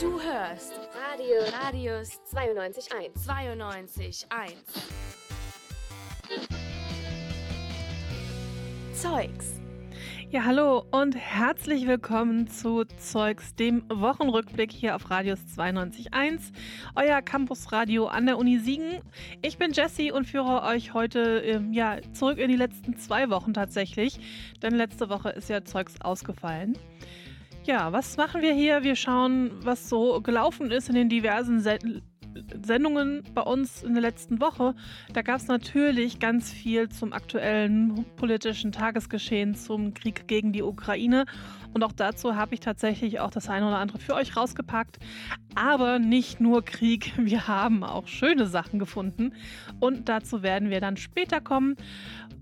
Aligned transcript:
Du 0.00 0.20
hörst 0.20 0.72
Radio 0.94 1.36
Radius 1.62 2.20
92.1. 2.32 3.12
92.1. 3.14 4.26
Zeugs. 8.92 9.65
Ja, 10.28 10.44
hallo 10.44 10.84
und 10.90 11.14
herzlich 11.14 11.86
willkommen 11.86 12.48
zu 12.48 12.84
Zeugs, 12.98 13.54
dem 13.54 13.84
Wochenrückblick 13.88 14.72
hier 14.72 14.96
auf 14.96 15.08
Radius 15.08 15.38
92.1, 15.56 16.52
euer 16.96 17.22
Campusradio 17.22 18.08
an 18.08 18.26
der 18.26 18.36
Uni 18.36 18.58
Siegen. 18.58 19.02
Ich 19.42 19.56
bin 19.56 19.70
Jessie 19.70 20.10
und 20.10 20.26
führe 20.26 20.64
euch 20.64 20.94
heute 20.94 21.20
ähm, 21.44 21.72
ja, 21.72 21.98
zurück 22.12 22.38
in 22.38 22.50
die 22.50 22.56
letzten 22.56 22.96
zwei 22.96 23.30
Wochen 23.30 23.54
tatsächlich, 23.54 24.18
denn 24.62 24.74
letzte 24.74 25.08
Woche 25.10 25.30
ist 25.30 25.48
ja 25.48 25.64
Zeugs 25.64 26.00
ausgefallen. 26.00 26.76
Ja, 27.64 27.92
was 27.92 28.16
machen 28.16 28.42
wir 28.42 28.52
hier? 28.52 28.82
Wir 28.82 28.96
schauen, 28.96 29.52
was 29.62 29.88
so 29.88 30.20
gelaufen 30.20 30.72
ist 30.72 30.88
in 30.88 30.96
den 30.96 31.08
diversen 31.08 31.60
Se 31.60 31.78
Sendungen 32.62 33.22
bei 33.34 33.42
uns 33.42 33.82
in 33.82 33.94
der 33.94 34.02
letzten 34.02 34.40
Woche. 34.40 34.74
Da 35.12 35.22
gab 35.22 35.36
es 35.36 35.48
natürlich 35.48 36.18
ganz 36.18 36.50
viel 36.50 36.88
zum 36.88 37.12
aktuellen 37.12 38.04
politischen 38.16 38.72
Tagesgeschehen, 38.72 39.54
zum 39.54 39.94
Krieg 39.94 40.28
gegen 40.28 40.52
die 40.52 40.62
Ukraine. 40.62 41.26
Und 41.72 41.84
auch 41.84 41.92
dazu 41.92 42.36
habe 42.36 42.54
ich 42.54 42.60
tatsächlich 42.60 43.20
auch 43.20 43.30
das 43.30 43.48
eine 43.48 43.66
oder 43.66 43.78
andere 43.78 43.98
für 43.98 44.14
euch 44.14 44.36
rausgepackt. 44.36 44.98
Aber 45.54 45.98
nicht 45.98 46.40
nur 46.40 46.64
Krieg, 46.64 47.12
wir 47.18 47.48
haben 47.48 47.84
auch 47.84 48.06
schöne 48.06 48.46
Sachen 48.46 48.78
gefunden. 48.78 49.32
Und 49.80 50.08
dazu 50.08 50.42
werden 50.42 50.70
wir 50.70 50.80
dann 50.80 50.96
später 50.96 51.40
kommen. 51.40 51.76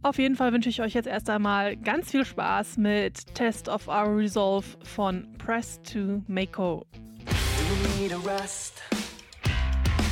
Auf 0.02 0.18
jeden 0.18 0.36
Fall 0.36 0.52
wünsche 0.52 0.68
ich 0.68 0.82
euch 0.82 0.92
jetzt 0.94 1.06
erst 1.08 1.30
einmal 1.30 1.76
ganz 1.76 2.10
viel 2.10 2.24
Spaß 2.24 2.76
mit 2.76 3.34
Test 3.34 3.68
of 3.68 3.88
Our 3.88 4.16
Resolve 4.16 4.66
von 4.82 5.26
Press 5.38 5.80
to 5.82 6.22
Mako. 6.26 6.86
Do 7.24 7.32
you 7.64 8.02
need 8.02 8.12
a 8.12 8.18
rest 8.18 8.82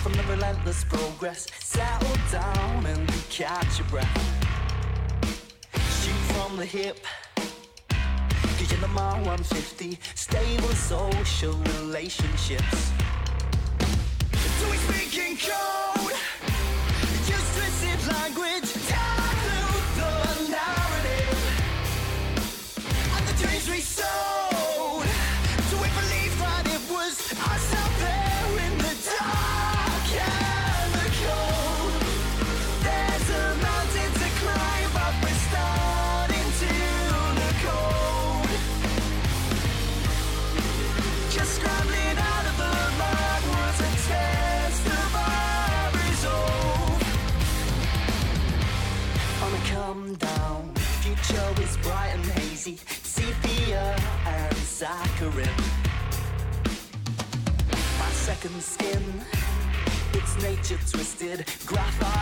from 0.03 0.13
the 0.15 0.23
relentless 0.25 0.83
progress? 0.85 1.47
Settle 1.61 2.17
down 2.33 2.87
and 2.87 3.09
catch 3.31 3.79
your 3.79 3.87
breath. 3.89 4.09
Shoot 6.03 6.35
from 6.35 6.57
the 6.57 6.67
hip. 6.67 6.99
Cause 7.89 8.71
you're 8.71 8.81
the 8.81 8.89
mile 8.89 9.17
150. 9.25 9.99
Stable 10.17 10.69
social 10.71 11.53
relationships. 11.79 12.91
Do 14.31 14.71
we 14.71 14.77
speak 14.77 15.17
in 15.19 15.37
code? 15.37 15.82
Twisted. 60.91 61.45
Graphite, 61.67 62.22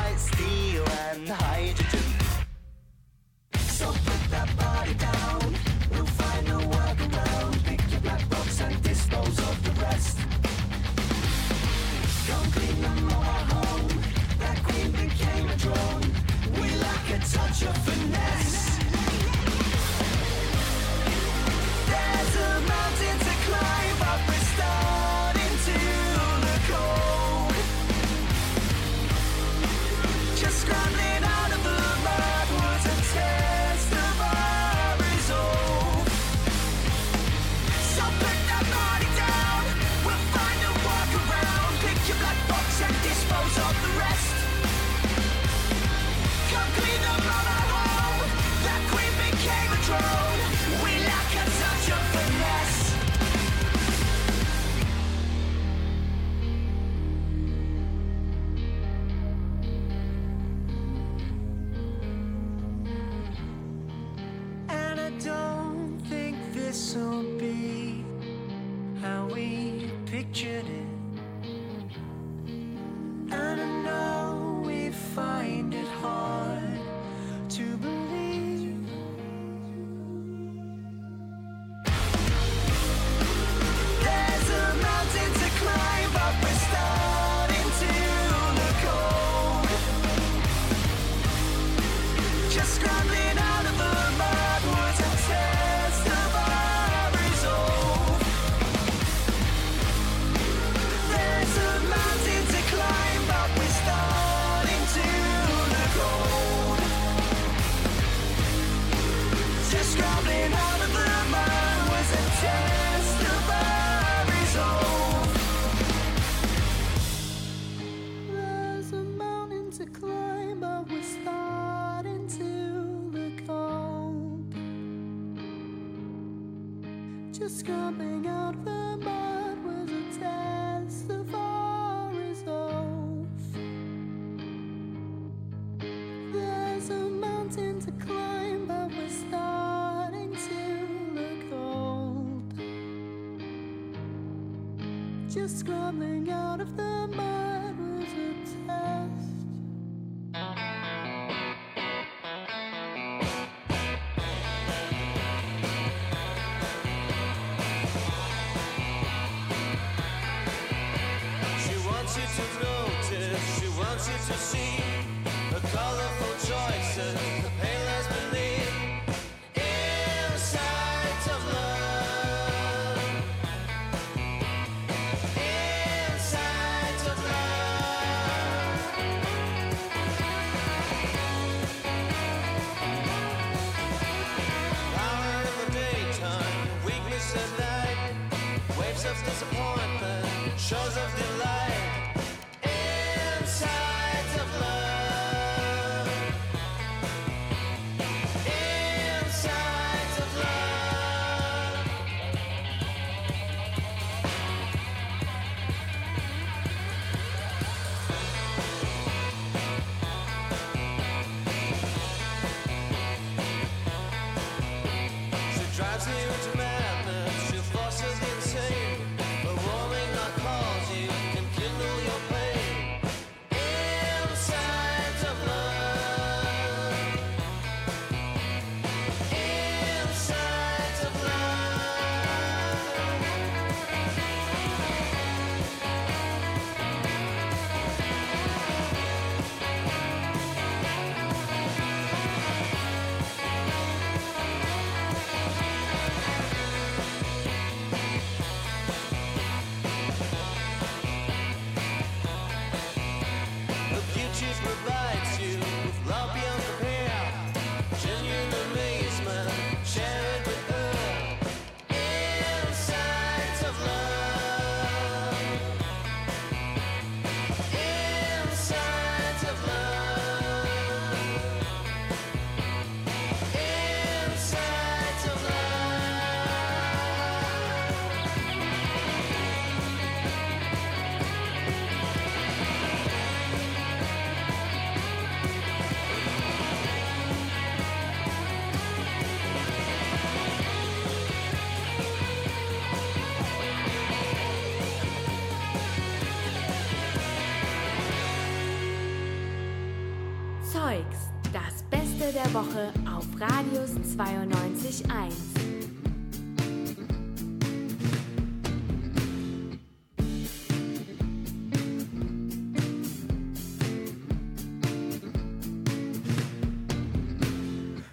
der 302.45 302.55
Woche 302.55 302.93
auf 303.05 303.27
Radius 303.39 303.91
92.1. 304.17 305.33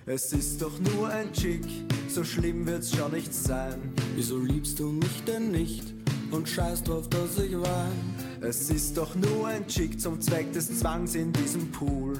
Es 0.06 0.34
ist 0.34 0.62
doch 0.62 0.78
nur 0.80 1.10
ein 1.10 1.32
Chick, 1.32 1.62
so 2.10 2.24
schlimm 2.24 2.66
wird's 2.66 2.96
schon 2.96 3.12
nicht 3.12 3.34
sein. 3.34 3.94
Wieso 4.16 4.40
liebst 4.40 4.80
du 4.80 4.90
mich 4.90 5.24
denn 5.26 5.52
nicht 5.52 5.94
und 6.32 6.50
scheißt 6.50 6.88
drauf, 6.88 7.08
dass 7.10 7.38
ich 7.38 7.58
wein? 7.58 8.16
Es 8.42 8.70
ist 8.70 8.98
doch 8.98 9.16
nur 9.16 9.48
ein 9.48 9.66
Chick 9.68 10.02
zum 10.02 10.20
Zweck 10.20 10.52
des 10.52 10.80
Zwangs 10.80 11.16
in 11.16 11.32
diesem 11.32 11.72
Pool. 11.72 12.14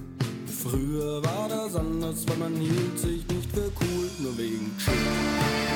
Früher 0.64 1.24
war 1.24 1.48
das 1.48 1.76
anders, 1.76 2.28
weil 2.28 2.38
man 2.38 2.56
hielt 2.56 2.98
sich 2.98 3.28
nicht 3.28 3.52
für 3.52 3.72
cool, 3.80 4.10
nur 4.20 4.38
wegen 4.38 4.76
Chick. 4.80 5.67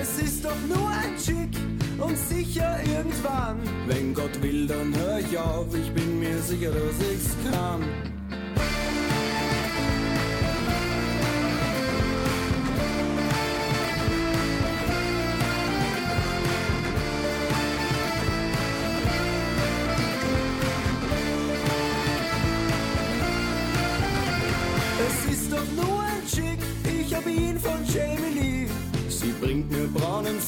Es 0.00 0.18
ist 0.18 0.44
doch 0.44 0.56
nur 0.68 0.88
ein 0.88 1.16
Chick 1.18 1.54
und 1.98 2.16
sicher 2.16 2.78
irgendwann. 2.84 3.60
Wenn 3.86 4.14
Gott 4.14 4.42
will, 4.42 4.66
dann 4.66 4.94
hör 4.96 5.18
ich 5.18 5.38
auf, 5.38 5.66
ich 5.74 5.92
bin 5.92 6.18
mir 6.18 6.38
sicher, 6.38 6.70
dass 6.70 6.96
ich's 7.12 7.36
kann. 7.50 8.11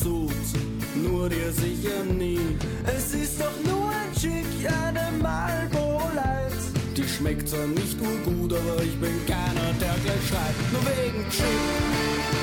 Sud, 0.04 0.30
nur 0.94 1.30
dir 1.30 1.50
sicher 1.50 2.04
nie. 2.04 2.58
Es 2.84 3.14
ist 3.14 3.40
doch 3.40 3.58
nur 3.64 3.88
ein 3.88 4.12
Chick, 4.20 4.70
eine 4.70 5.16
Marlboro 5.16 6.11
Light. 6.14 6.52
Die 6.94 7.08
schmeckt 7.08 7.49
zwar 7.49 7.66
nicht 7.66 7.99
urgut, 7.99 8.52
aber 8.52 8.82
ich 8.82 9.00
bin 9.00 9.14
keiner, 9.26 9.73
der 9.80 9.94
gleich 10.04 10.28
schreit, 10.28 10.56
nur 10.73 10.82
wegen 10.82 11.30
Chick. 11.30 12.33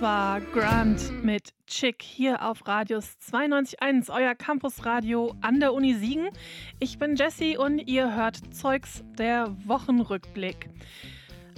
Das 0.00 0.08
war 0.08 0.40
Grant 0.40 1.22
mit 1.22 1.52
Chick 1.66 2.00
hier 2.00 2.42
auf 2.42 2.66
Radius 2.66 3.18
92.1, 3.30 4.10
euer 4.10 4.34
Campusradio 4.34 5.34
an 5.42 5.60
der 5.60 5.74
Uni 5.74 5.92
Siegen. 5.92 6.30
Ich 6.78 6.98
bin 6.98 7.16
Jessie 7.16 7.58
und 7.58 7.80
ihr 7.80 8.16
hört 8.16 8.38
Zeugs 8.54 9.04
der 9.18 9.54
Wochenrückblick. 9.66 10.70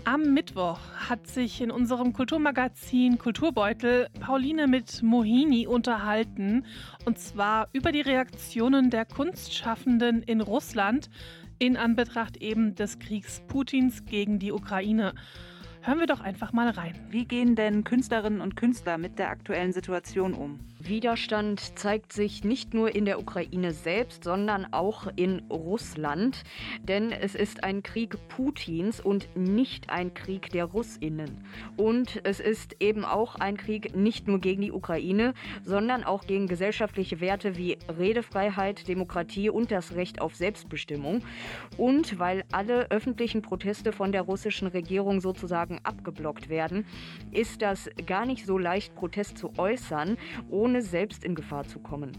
Am 0.05 0.35
Mittwoch 0.35 0.81
hat 1.09 1.29
sich 1.29 1.61
in 1.61 1.71
unserem 1.71 2.13
Kulturmagazin 2.13 3.17
Kulturbeutel 3.17 4.09
Pauline 4.19 4.67
mit 4.67 5.05
Mohini 5.05 5.69
unterhalten 5.69 6.67
und 7.05 7.21
zwar 7.21 7.69
über 7.73 7.93
die 7.93 8.01
Reaktionen 8.01 8.91
der 8.91 9.05
Kunstschaffenden 9.05 10.21
in 10.21 10.41
Russland 10.41 11.11
in 11.61 11.77
Anbetracht 11.77 12.39
eben 12.39 12.75
des 12.75 12.99
Kriegs 12.99 13.41
Putins 13.47 14.05
gegen 14.05 14.41
die 14.41 14.51
Ukraine. 14.51 15.15
Hören 15.85 15.99
wir 15.99 16.07
doch 16.07 16.21
einfach 16.21 16.53
mal 16.53 16.71
rein. 16.71 16.95
Wie 17.11 17.25
gehen 17.25 17.57
denn 17.57 17.83
Künstlerinnen 17.83 18.41
und 18.41 18.55
Künstler 18.55 18.99
mit 18.99 19.19
der 19.19 19.31
aktuellen 19.31 19.73
Situation 19.73 20.33
um? 20.33 20.61
Widerstand 20.89 21.79
zeigt 21.79 22.13
sich 22.13 22.45
nicht 22.45 22.75
nur 22.75 22.95
in 22.95 23.05
der 23.05 23.21
Ukraine 23.21 23.73
selbst, 23.73 24.25
sondern 24.25 24.67
auch 24.73 25.07
in 25.17 25.41
Russland. 25.51 26.43
Denn 26.83 27.13
es 27.13 27.35
ist 27.35 27.63
ein 27.63 27.83
Krieg 27.83 28.17
Putins 28.29 29.01
und 29.01 29.29
nicht 29.37 29.91
ein 29.91 30.15
Krieg 30.15 30.51
der 30.51 30.65
Russinnen. 30.65 31.45
Und 31.77 32.21
es 32.25 32.41
ist 32.41 32.77
eben 32.81 33.05
auch 33.05 33.37
ein 33.37 33.57
Krieg 33.57 33.95
nicht 33.95 34.27
nur 34.27 34.41
gegen 34.41 34.63
die 34.63 34.73
Ukraine, 34.73 35.35
sondern 35.63 36.05
auch 36.05 36.27
gegen 36.27 36.47
gesellschaftliche 36.47 37.21
Werte 37.21 37.57
wie 37.57 37.79
Redefreiheit, 37.99 38.89
Demokratie 38.89 39.51
und 39.51 39.71
das 39.71 39.95
Recht 39.95 40.21
auf 40.21 40.35
Selbstbestimmung. 40.35 41.23
Und 41.77 42.19
weil 42.19 42.45
alle 42.51 42.91
öffentlichen 42.91 43.43
Proteste 43.43 43.93
von 43.93 44.13
der 44.13 44.23
russischen 44.23 44.69
Regierung 44.69 45.21
sozusagen 45.21 45.81
abgeblockt 45.85 46.49
werden, 46.49 46.87
ist 47.31 47.63
das 47.63 47.91
gar 48.07 48.27
nicht 48.27 48.47
so 48.47 48.59
leicht, 48.59 48.95
Protest 48.95 49.39
zu 49.39 49.53
äußern, 49.59 50.17
ohne 50.49 50.72
selbst 50.81 51.25
in 51.25 51.35
Gefahr 51.35 51.65
zu 51.65 51.79
kommen. 51.81 52.13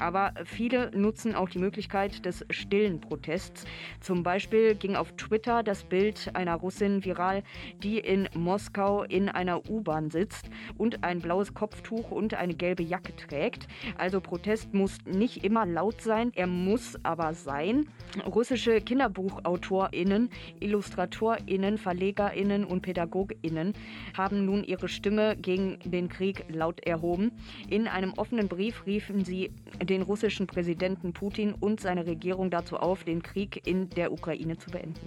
Aber 0.00 0.32
viele 0.44 0.90
nutzen 0.96 1.34
auch 1.34 1.50
die 1.50 1.58
Möglichkeit 1.58 2.24
des 2.24 2.44
stillen 2.50 3.00
Protests. 3.00 3.64
Zum 4.00 4.22
Beispiel 4.22 4.74
ging 4.74 4.96
auf 4.96 5.12
Twitter 5.12 5.62
das 5.62 5.84
Bild 5.84 6.30
einer 6.34 6.54
Russin 6.54 7.04
viral, 7.04 7.42
die 7.82 7.98
in 7.98 8.28
Moskau 8.34 9.02
in 9.02 9.28
einer 9.28 9.68
U-Bahn 9.68 10.10
sitzt 10.10 10.48
und 10.78 11.04
ein 11.04 11.20
blaues 11.20 11.52
Kopftuch 11.52 12.10
und 12.10 12.34
eine 12.34 12.54
gelbe 12.54 12.82
Jacke 12.82 13.14
trägt. 13.14 13.68
Also 13.98 14.20
Protest 14.20 14.72
muss 14.72 14.96
nicht 15.04 15.44
immer 15.44 15.66
laut 15.66 16.00
sein, 16.00 16.32
er 16.34 16.46
muss 16.46 16.98
aber 17.02 17.34
sein. 17.34 17.86
Russische 18.26 18.80
Kinderbuchautorinnen, 18.80 20.30
Illustratorinnen, 20.60 21.76
Verlegerinnen 21.76 22.64
und 22.64 22.80
Pädagoginnen 22.80 23.74
haben 24.16 24.46
nun 24.46 24.64
ihre 24.64 24.88
Stimme 24.88 25.36
gegen 25.36 25.78
den 25.84 26.08
Krieg 26.08 26.44
laut 26.48 26.80
erhoben. 26.90 27.32
In 27.68 27.88
einem 27.88 28.12
offenen 28.14 28.48
Brief 28.48 28.86
riefen 28.86 29.24
sie 29.24 29.50
den 29.82 30.02
russischen 30.02 30.46
Präsidenten 30.46 31.12
Putin 31.12 31.54
und 31.58 31.80
seine 31.80 32.06
Regierung 32.06 32.50
dazu 32.50 32.76
auf, 32.76 33.04
den 33.04 33.22
Krieg 33.22 33.66
in 33.66 33.88
der 33.90 34.12
Ukraine 34.12 34.58
zu 34.58 34.70
beenden. 34.70 35.00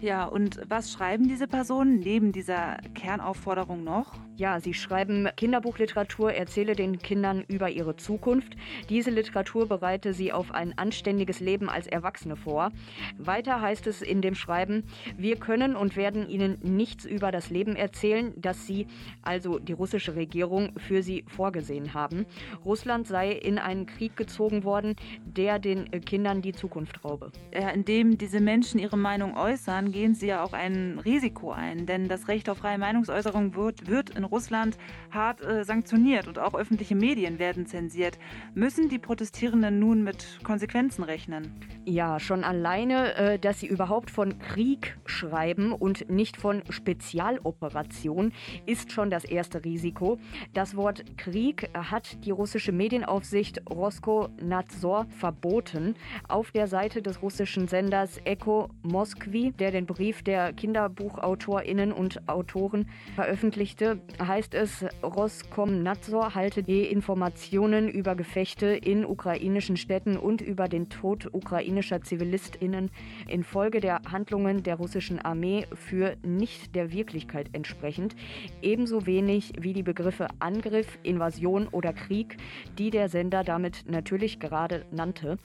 Ja, 0.00 0.26
und 0.26 0.60
was 0.68 0.92
schreiben 0.92 1.26
diese 1.26 1.48
Personen 1.48 1.98
neben 1.98 2.30
dieser 2.30 2.76
Kernaufforderung 2.94 3.82
noch? 3.82 4.14
Ja, 4.36 4.60
sie 4.60 4.72
schreiben 4.72 5.28
Kinderbuchliteratur, 5.36 6.32
erzähle 6.32 6.76
den 6.76 7.00
Kindern 7.00 7.44
über 7.48 7.70
ihre 7.70 7.96
Zukunft. 7.96 8.54
Diese 8.88 9.10
Literatur 9.10 9.66
bereite 9.66 10.12
sie 10.12 10.32
auf 10.32 10.52
ein 10.52 10.78
anständiges 10.78 11.40
Leben 11.40 11.68
als 11.68 11.88
Erwachsene 11.88 12.36
vor. 12.36 12.70
Weiter 13.18 13.60
heißt 13.60 13.88
es 13.88 14.00
in 14.00 14.22
dem 14.22 14.36
Schreiben, 14.36 14.84
wir 15.16 15.34
können 15.34 15.74
und 15.74 15.96
werden 15.96 16.28
ihnen 16.28 16.58
nichts 16.62 17.04
über 17.04 17.32
das 17.32 17.50
Leben 17.50 17.74
erzählen, 17.74 18.32
das 18.36 18.64
sie, 18.64 18.86
also 19.22 19.58
die 19.58 19.72
russische 19.72 20.14
Regierung, 20.14 20.78
für 20.78 21.02
sie 21.02 21.24
vorgesehen 21.26 21.92
haben. 21.94 22.24
Russland 22.64 23.08
sei 23.08 23.32
in 23.32 23.58
einen 23.58 23.86
Krieg 23.86 24.16
gezogen 24.16 24.62
worden, 24.62 24.94
der 25.24 25.58
den 25.58 25.90
Kindern 26.02 26.42
die 26.42 26.52
Zukunft 26.52 27.04
raube. 27.04 27.32
Ja, 27.52 27.70
indem 27.70 28.16
diese 28.18 28.40
Menschen 28.40 28.78
ihre 28.78 28.96
Meinung 28.96 29.36
äußern, 29.36 29.87
gehen 29.92 30.14
sie 30.14 30.28
ja 30.28 30.42
auch 30.42 30.52
ein 30.52 30.98
Risiko 30.98 31.52
ein, 31.52 31.86
denn 31.86 32.08
das 32.08 32.28
Recht 32.28 32.48
auf 32.48 32.58
freie 32.58 32.78
Meinungsäußerung 32.78 33.54
wird, 33.54 33.88
wird 33.88 34.10
in 34.10 34.24
Russland 34.24 34.78
hart 35.10 35.42
äh, 35.42 35.64
sanktioniert 35.64 36.28
und 36.28 36.38
auch 36.38 36.54
öffentliche 36.54 36.94
Medien 36.94 37.38
werden 37.38 37.66
zensiert. 37.66 38.18
Müssen 38.54 38.88
die 38.88 38.98
Protestierenden 38.98 39.78
nun 39.78 40.02
mit 40.02 40.40
Konsequenzen 40.44 41.02
rechnen? 41.04 41.52
Ja, 41.84 42.20
schon 42.20 42.44
alleine, 42.44 43.14
äh, 43.14 43.38
dass 43.38 43.60
sie 43.60 43.66
überhaupt 43.66 44.10
von 44.10 44.38
Krieg 44.38 44.98
schreiben 45.06 45.72
und 45.72 46.10
nicht 46.10 46.36
von 46.36 46.62
Spezialoperation, 46.68 48.32
ist 48.66 48.92
schon 48.92 49.10
das 49.10 49.24
erste 49.24 49.64
Risiko. 49.64 50.18
Das 50.52 50.76
Wort 50.76 51.16
Krieg 51.16 51.70
hat 51.74 52.24
die 52.24 52.30
russische 52.30 52.72
Medienaufsicht 52.72 53.62
Roskomnadzor 53.70 55.06
verboten. 55.10 55.94
Auf 56.28 56.50
der 56.50 56.66
Seite 56.66 57.02
des 57.02 57.22
russischen 57.22 57.68
Senders 57.68 58.20
Echo 58.24 58.68
Moskwi, 58.82 59.52
der 59.52 59.70
den 59.78 59.86
Brief 59.86 60.24
der 60.24 60.52
Kinderbuchautorinnen 60.52 61.92
und 61.92 62.28
Autoren 62.28 62.88
veröffentlichte, 63.14 64.00
heißt 64.20 64.54
es, 64.54 64.84
Roskomnadzor 65.04 66.34
halte 66.34 66.64
die 66.64 66.82
Informationen 66.82 67.88
über 67.88 68.16
Gefechte 68.16 68.66
in 68.66 69.04
ukrainischen 69.04 69.76
Städten 69.76 70.16
und 70.16 70.40
über 70.40 70.66
den 70.66 70.88
Tod 70.88 71.32
ukrainischer 71.32 72.02
Zivilistinnen 72.02 72.90
infolge 73.28 73.78
der 73.78 74.00
Handlungen 74.10 74.64
der 74.64 74.74
russischen 74.74 75.20
Armee 75.20 75.64
für 75.74 76.16
nicht 76.24 76.74
der 76.74 76.90
Wirklichkeit 76.92 77.50
entsprechend, 77.52 78.16
ebenso 78.60 79.06
wenig 79.06 79.52
wie 79.60 79.74
die 79.74 79.84
Begriffe 79.84 80.26
Angriff, 80.40 80.98
Invasion 81.04 81.68
oder 81.68 81.92
Krieg, 81.92 82.36
die 82.78 82.90
der 82.90 83.08
Sender 83.08 83.44
damit 83.44 83.84
natürlich 83.86 84.40
gerade 84.40 84.84
nannte. 84.90 85.36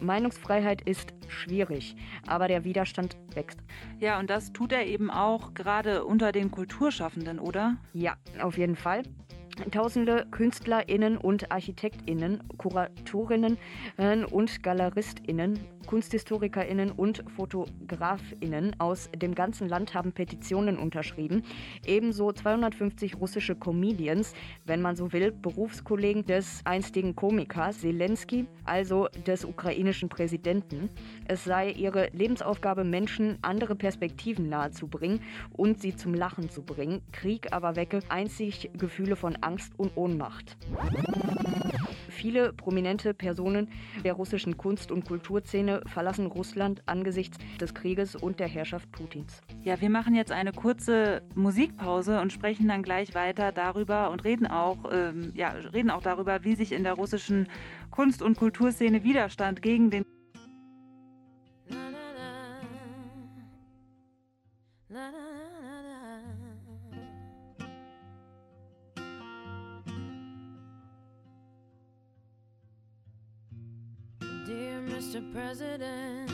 Meinungsfreiheit 0.00 0.80
ist 0.80 1.12
schwierig, 1.28 1.94
aber 2.26 2.48
der 2.48 2.64
Widerstand 2.64 3.18
wächst. 3.34 3.58
Ja, 3.98 4.18
und 4.18 4.30
das 4.30 4.52
tut 4.52 4.72
er 4.72 4.86
eben 4.86 5.10
auch 5.10 5.54
gerade 5.54 6.04
unter 6.04 6.32
den 6.32 6.50
Kulturschaffenden, 6.50 7.38
oder? 7.38 7.76
Ja, 7.92 8.16
auf 8.40 8.58
jeden 8.58 8.76
Fall. 8.76 9.02
Tausende 9.70 10.26
KünstlerInnen 10.30 11.16
und 11.18 11.52
ArchitektInnen, 11.52 12.42
KuratorInnen 12.56 13.58
äh, 13.98 14.24
und 14.24 14.62
GaleristInnen, 14.62 15.58
KunsthistorikerInnen 15.86 16.90
und 16.90 17.24
FotografInnen 17.36 18.78
aus 18.78 19.10
dem 19.14 19.34
ganzen 19.34 19.68
Land 19.68 19.94
haben 19.94 20.12
Petitionen 20.12 20.78
unterschrieben. 20.78 21.42
Ebenso 21.84 22.32
250 22.32 23.20
russische 23.20 23.54
Comedians, 23.54 24.32
wenn 24.64 24.80
man 24.80 24.96
so 24.96 25.12
will, 25.12 25.32
Berufskollegen 25.32 26.24
des 26.24 26.62
einstigen 26.64 27.14
Komikers 27.14 27.80
Zelensky, 27.80 28.46
also 28.64 29.08
des 29.26 29.44
ukrainischen 29.44 30.08
Präsidenten. 30.08 30.88
Es 31.26 31.44
sei 31.44 31.70
ihre 31.70 32.08
Lebensaufgabe, 32.12 32.84
Menschen 32.84 33.38
andere 33.42 33.74
Perspektiven 33.74 34.48
nahezubringen 34.48 35.20
und 35.52 35.80
sie 35.80 35.94
zum 35.94 36.14
Lachen 36.14 36.48
zu 36.48 36.62
bringen. 36.62 37.02
Krieg 37.12 37.52
aber 37.52 37.76
wecke 37.76 38.00
einzig 38.08 38.70
Gefühle 38.78 39.16
von 39.16 39.41
Angst 39.42 39.72
und 39.78 39.96
Ohnmacht. 39.96 40.56
Viele 42.08 42.52
prominente 42.52 43.14
Personen 43.14 43.68
der 44.04 44.12
russischen 44.12 44.56
Kunst- 44.56 44.92
und 44.92 45.04
Kulturszene 45.04 45.82
verlassen 45.86 46.26
Russland 46.26 46.82
angesichts 46.86 47.38
des 47.60 47.74
Krieges 47.74 48.14
und 48.14 48.38
der 48.38 48.48
Herrschaft 48.48 48.90
Putins. 48.92 49.40
Ja, 49.64 49.80
wir 49.80 49.90
machen 49.90 50.14
jetzt 50.14 50.30
eine 50.30 50.52
kurze 50.52 51.22
Musikpause 51.34 52.20
und 52.20 52.32
sprechen 52.32 52.68
dann 52.68 52.82
gleich 52.82 53.14
weiter 53.14 53.50
darüber 53.50 54.10
und 54.10 54.24
reden 54.24 54.46
auch, 54.46 54.78
ähm, 54.92 55.32
ja, 55.34 55.48
reden 55.48 55.90
auch 55.90 56.02
darüber, 56.02 56.44
wie 56.44 56.54
sich 56.54 56.72
in 56.72 56.84
der 56.84 56.94
russischen 56.94 57.48
Kunst- 57.90 58.22
und 58.22 58.36
Kulturszene 58.36 59.02
Widerstand 59.02 59.62
gegen 59.62 59.90
den 59.90 60.04
Dear 64.92 65.31
Mr. 75.02 75.20
President, 75.34 76.30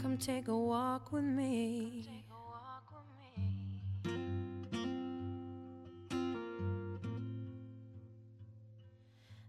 come 0.00 0.16
take 0.16 0.48
a 0.48 0.56
walk 0.56 1.12
with 1.12 1.24
me. 1.24 2.08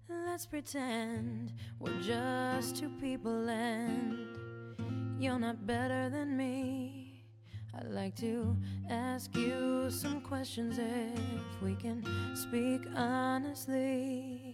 Let's 0.10 0.46
pretend 0.46 1.53
we're 1.80 2.01
just 2.01 2.75
two 2.75 2.89
people 3.00 3.50
and 3.50 4.27
you're 5.18 5.39
not 5.39 5.65
better 5.65 6.10
than 6.10 6.36
me. 6.36 7.24
I'd 7.74 7.88
like 7.88 8.15
to 8.18 8.58
ask 8.89 9.34
you 9.38 9.89
some 9.89 10.20
questions 10.20 10.77
if 10.77 11.62
we 11.62 11.75
can 11.75 12.03
speak 12.36 12.82
honestly. 12.94 14.50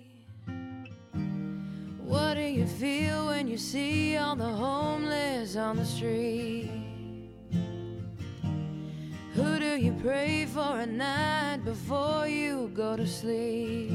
What 2.07 2.35
do 2.35 2.41
you 2.41 2.65
feel 2.65 3.25
when 3.25 3.49
you 3.49 3.57
see 3.57 4.15
all 4.15 4.37
the 4.37 4.45
homeless 4.45 5.57
on 5.57 5.75
the 5.75 5.83
street? 5.83 6.71
Who 9.33 9.59
do 9.59 9.75
you 9.75 9.93
pray 10.01 10.45
for 10.45 10.79
at 10.79 10.89
night 10.89 11.65
before 11.65 12.25
you 12.25 12.71
go 12.73 12.95
to 12.95 13.05
sleep? 13.05 13.91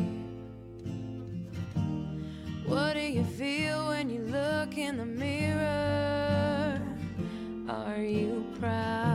What 2.66 2.92
do 2.92 3.00
you 3.00 3.24
feel 3.24 3.88
when 3.88 4.10
you 4.10 4.20
look 4.26 4.76
in 4.76 4.98
the 4.98 5.06
mirror? 5.06 6.82
Are 7.66 7.96
you 7.96 8.44
proud? 8.60 9.11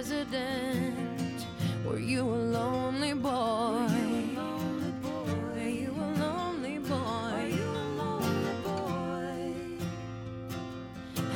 president? 0.00 1.44
Were 1.84 1.98
you 1.98 2.22
a 2.22 2.40
lonely 2.56 3.12
boy? 3.12 3.86
Were 5.52 5.68
you 5.68 5.90
a 5.90 6.08
lonely 6.24 6.78
boy? 6.78 7.58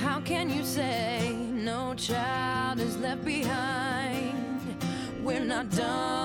How 0.00 0.18
can 0.20 0.48
you 0.48 0.64
say 0.64 1.36
no 1.52 1.92
child 1.94 2.80
is 2.80 2.96
left 2.96 3.22
behind? 3.22 4.32
We're 5.22 5.44
not 5.44 5.68
done. 5.68 6.23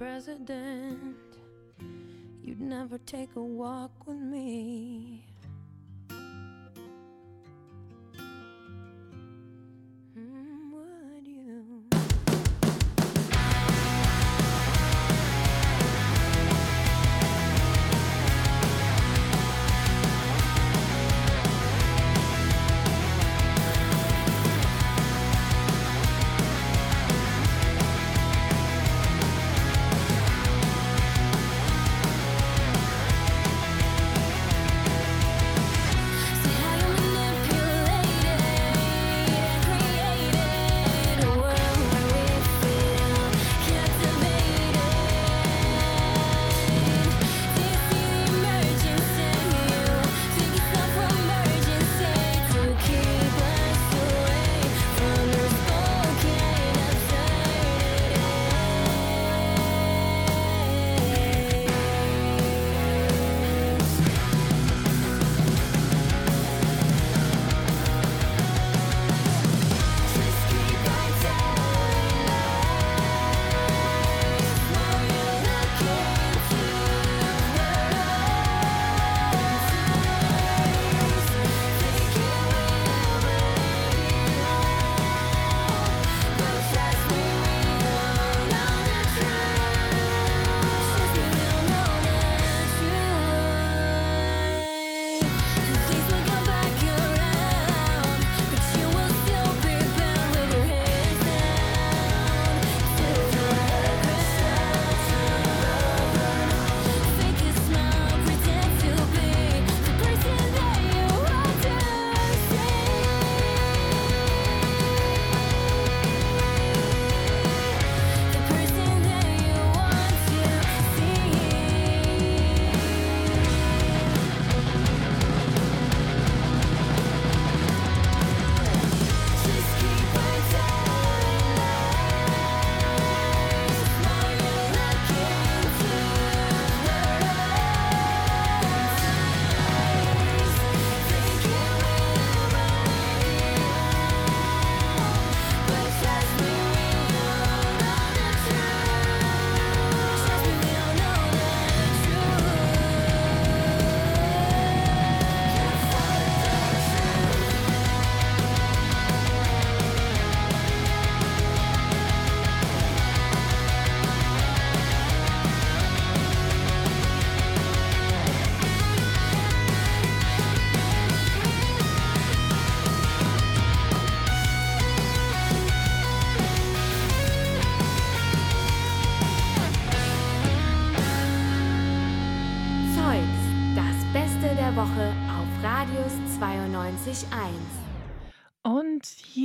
president. 0.00 1.14
You'd 2.42 2.58
never 2.58 2.96
take 2.96 3.36
a 3.36 3.42
walk 3.42 4.06
with 4.06 4.16
me. 4.16 4.29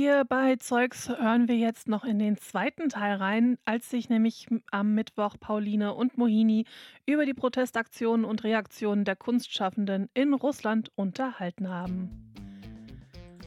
Hier 0.06 0.24
bei 0.24 0.54
Zeugs 0.54 1.08
hören 1.08 1.48
wir 1.48 1.56
jetzt 1.56 1.88
noch 1.88 2.04
in 2.04 2.20
den 2.20 2.36
zweiten 2.36 2.90
Teil 2.90 3.16
rein, 3.16 3.58
als 3.64 3.90
sich 3.90 4.08
nämlich 4.08 4.46
am 4.70 4.94
Mittwoch 4.94 5.34
Pauline 5.40 5.94
und 5.94 6.16
Mohini 6.16 6.64
über 7.06 7.26
die 7.26 7.34
Protestaktionen 7.34 8.24
und 8.24 8.44
Reaktionen 8.44 9.04
der 9.04 9.16
Kunstschaffenden 9.16 10.08
in 10.14 10.32
Russland 10.32 10.92
unterhalten 10.94 11.70
haben. 11.70 12.32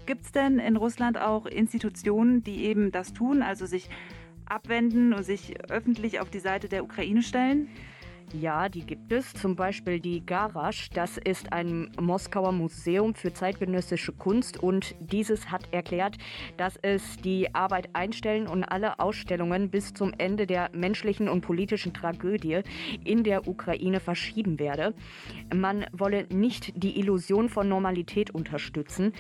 Gibt 0.06 0.26
es 0.26 0.34
denn 0.34 0.60
in 0.60 0.76
Russland 0.76 1.18
auch 1.18 1.46
Institutionen, 1.46 2.44
die 2.44 2.66
eben 2.66 2.92
das 2.92 3.14
tun, 3.14 3.42
also 3.42 3.66
sich 3.66 3.90
abwenden 4.46 5.14
und 5.14 5.24
sich 5.24 5.62
öffentlich 5.72 6.20
auf 6.20 6.30
die 6.30 6.40
Seite 6.40 6.68
der 6.68 6.84
Ukraine 6.84 7.24
stellen? 7.24 7.70
Ja, 8.34 8.70
die 8.70 8.86
gibt 8.86 9.12
es. 9.12 9.34
Zum 9.34 9.56
Beispiel 9.56 10.00
die 10.00 10.24
Garage. 10.24 10.90
Das 10.94 11.18
ist 11.18 11.52
ein 11.52 11.92
Moskauer 12.00 12.52
Museum 12.52 13.16
für 13.16 13.34
zeitgenössische 13.34 14.12
Kunst 14.12 14.62
und 14.62 14.94
dieses 15.00 15.50
hat 15.50 15.68
erklärt, 15.74 16.18
dass 16.56 16.78
es 16.84 17.18
die 17.18 17.54
Arbeit 17.56 17.90
einstellen 17.94 18.48
und 18.48 18.64
alle 18.64 19.00
Ausstellungen 19.00 19.72
bis 19.72 19.96
zum 19.96 20.14
Ende 20.20 20.46
der 20.46 20.70
menschlichen 20.74 21.28
und 21.28 21.42
politischen 21.42 21.92
Tragödie 21.92 22.62
in 23.04 23.24
der 23.24 23.48
Ukraine 23.48 24.00
verschieben 24.00 24.60
werde. 24.60 24.94
Man 25.52 25.88
wolle 25.92 26.28
nicht 26.32 26.74
die 26.76 27.00
Illusion 27.00 27.50
von 27.50 27.68
Normalität 27.68 28.30
unterstützen. 28.30 29.14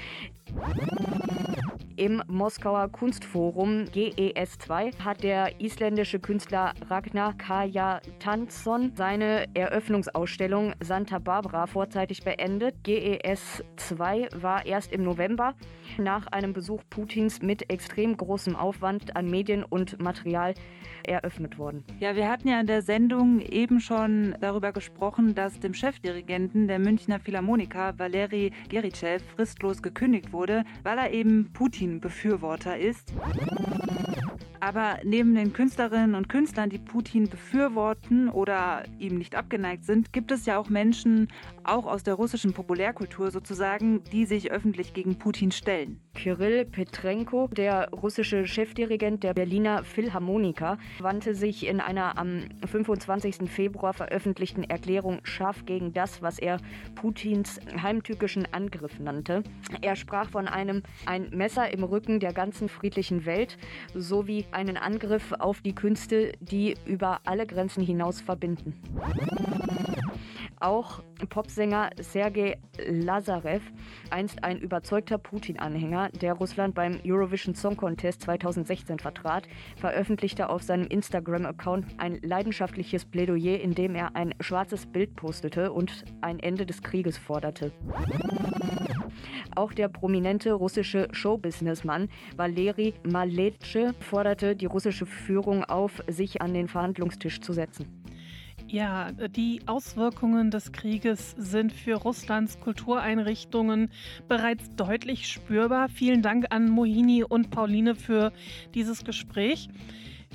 Im 2.00 2.24
Moskauer 2.28 2.88
Kunstforum 2.88 3.84
GES2 3.94 5.00
hat 5.04 5.22
der 5.22 5.60
isländische 5.60 6.18
Künstler 6.18 6.74
Ragnar 6.90 7.34
Kaja 7.38 8.00
Tansson 8.20 8.94
seine 8.96 9.54
Eröffnungsausstellung 9.54 10.76
Santa 10.80 11.20
Barbara 11.20 11.68
vorzeitig 11.68 12.24
beendet. 12.24 12.76
GES2 12.86 14.42
war 14.42 14.66
erst 14.66 14.94
im 14.94 15.04
November 15.04 15.56
nach 15.98 16.28
einem 16.28 16.54
Besuch 16.54 16.84
Putins 16.90 17.42
mit 17.42 17.70
extrem 17.70 18.16
großem 18.16 18.56
Aufwand 18.56 19.18
an 19.18 19.30
Medien 19.30 19.66
und 19.66 20.02
Material 20.02 20.54
eröffnet 21.04 21.58
worden. 21.58 21.84
Ja, 22.00 22.16
wir 22.16 22.30
hatten 22.30 22.48
ja 22.48 22.62
in 22.62 22.68
der 22.68 22.82
Sendung 22.82 23.42
eben 23.42 23.82
schon 23.82 24.36
darüber 24.40 24.72
gesprochen, 24.72 25.36
dass 25.36 25.60
dem 25.60 25.74
Chefdirigenten 25.74 26.70
der 26.70 26.80
Münchner 26.80 27.20
Philharmoniker 27.20 27.94
Valeri 27.98 28.54
Geritschew 28.70 29.20
fristlos 29.36 29.82
gekündigt 29.82 30.32
wurde, 30.32 30.38
weil 30.84 30.97
er 30.97 31.12
eben 31.12 31.52
Putin-Befürworter 31.54 32.78
ist. 32.78 33.13
Aber 34.62 34.98
neben 35.04 35.36
den 35.36 35.54
Künstlerinnen 35.54 36.15
und 36.15 36.28
Künstlern, 36.28 36.69
die 36.69 36.80
Putin 36.80 37.30
befürworten 37.30 38.30
oder 38.30 38.84
ihm 38.98 39.17
nicht 39.17 39.36
abgeneigt 39.36 39.86
sind, 39.86 40.12
gibt 40.12 40.32
es 40.32 40.45
ja 40.45 40.58
auch 40.58 40.69
Menschen, 40.69 41.30
auch 41.63 41.86
aus 41.86 42.04
der 42.04 42.15
russischen 42.15 42.54
Populärkultur 42.54 43.32
sozusagen, 43.32 44.04
die 44.12 44.26
sich 44.26 44.52
öffentlich 44.52 44.93
gegen 44.93 45.17
Putin 45.17 45.52
stellen. 45.52 46.02
Kirill 46.13 46.65
Petrenko, 46.65 47.48
der 47.48 47.89
russische 47.91 48.45
Chefdirigent 48.45 49.24
der 49.24 49.34
Berliner 49.34 49.84
Philharmoniker, 49.86 50.78
wandte 51.00 51.34
sich 51.34 51.65
in 51.65 51.80
einer 51.80 52.17
am 52.17 52.50
25. 52.65 53.50
Februar 53.50 53.93
veröffentlichten 53.93 54.63
Erklärung 54.65 55.19
scharf 55.24 55.65
gegen 55.65 55.93
das, 55.93 56.22
was 56.22 56.38
er 56.38 56.58
Putins 56.95 57.60
heimtückischen 57.82 58.45
Angriff 58.52 59.00
nannte. 59.00 59.43
Er 59.82 59.95
sprach 59.95 60.30
von 60.30 60.50
einem 60.50 60.84
ein 61.06 61.30
Messer 61.30 61.72
im 61.72 61.84
Rücken 61.84 62.19
der 62.19 62.34
ganzen 62.34 62.67
friedlichen 62.67 63.26
Welt 63.26 63.58
sowie 63.93 64.45
einen 64.52 64.78
Angriff 64.78 65.34
auf 65.34 65.62
die 65.62 65.74
Künste, 65.74 66.34
die 66.40 66.76
über 66.86 67.22
alle 67.26 67.46
Grenzen 67.46 67.84
hinaus 67.84 68.22
verbinden. 68.22 68.74
Auch 70.62 71.02
Popsänger 71.30 71.89
Sergei 72.02 72.58
Lazarev, 72.86 73.62
einst 74.10 74.43
ein 74.43 74.60
überzeugter 74.60 75.17
Putin-Anhänger, 75.17 76.10
der 76.10 76.34
Russland 76.34 76.76
beim 76.76 77.00
Eurovision 77.06 77.56
Song 77.56 77.78
Contest 77.78 78.24
2016 78.24 79.00
vertrat, 79.00 79.48
veröffentlichte 79.78 80.50
auf 80.50 80.62
seinem 80.63 80.88
Instagram-Account 80.88 81.86
ein 81.98 82.19
leidenschaftliches 82.22 83.06
Plädoyer, 83.06 83.62
in 83.62 83.74
dem 83.74 83.95
er 83.95 84.17
ein 84.17 84.36
schwarzes 84.41 84.86
Bild 84.86 85.15
postete 85.15 85.72
und 85.72 86.04
ein 86.22 86.39
Ende 86.39 86.65
des 86.65 86.82
Krieges 86.82 87.17
forderte. 87.17 87.72
Auch 89.56 89.74
der 89.74 89.88
prominente 89.88 90.54
russische 90.54 91.08
Showbusinessmann 91.12 92.10
Valeri 92.36 92.93
Maletsche 93.04 93.93
forderte 94.00 94.56
die 94.56 94.65
russische 94.65 95.06
Führung 95.06 95.63
auf, 95.63 96.04
sich 96.08 96.41
an 96.41 96.54
den 96.54 96.67
Verhandlungstisch 96.67 97.39
zu 97.41 97.54
setzen. 97.54 97.99
Ja, 98.71 99.12
die 99.12 99.62
Auswirkungen 99.65 100.51
des 100.51 100.71
Krieges 100.71 101.32
sind 101.39 101.73
für 101.73 101.95
Russlands 101.95 102.60
Kultureinrichtungen 102.60 103.89
bereits 104.27 104.75
deutlich 104.75 105.27
spürbar. 105.27 105.89
Vielen 105.89 106.21
Dank 106.21 106.45
an 106.51 106.69
Mohini 106.69 107.23
und 107.23 107.49
Pauline 107.49 107.95
für 107.95 108.32
dieses 108.75 109.03
Gespräch. 109.03 109.69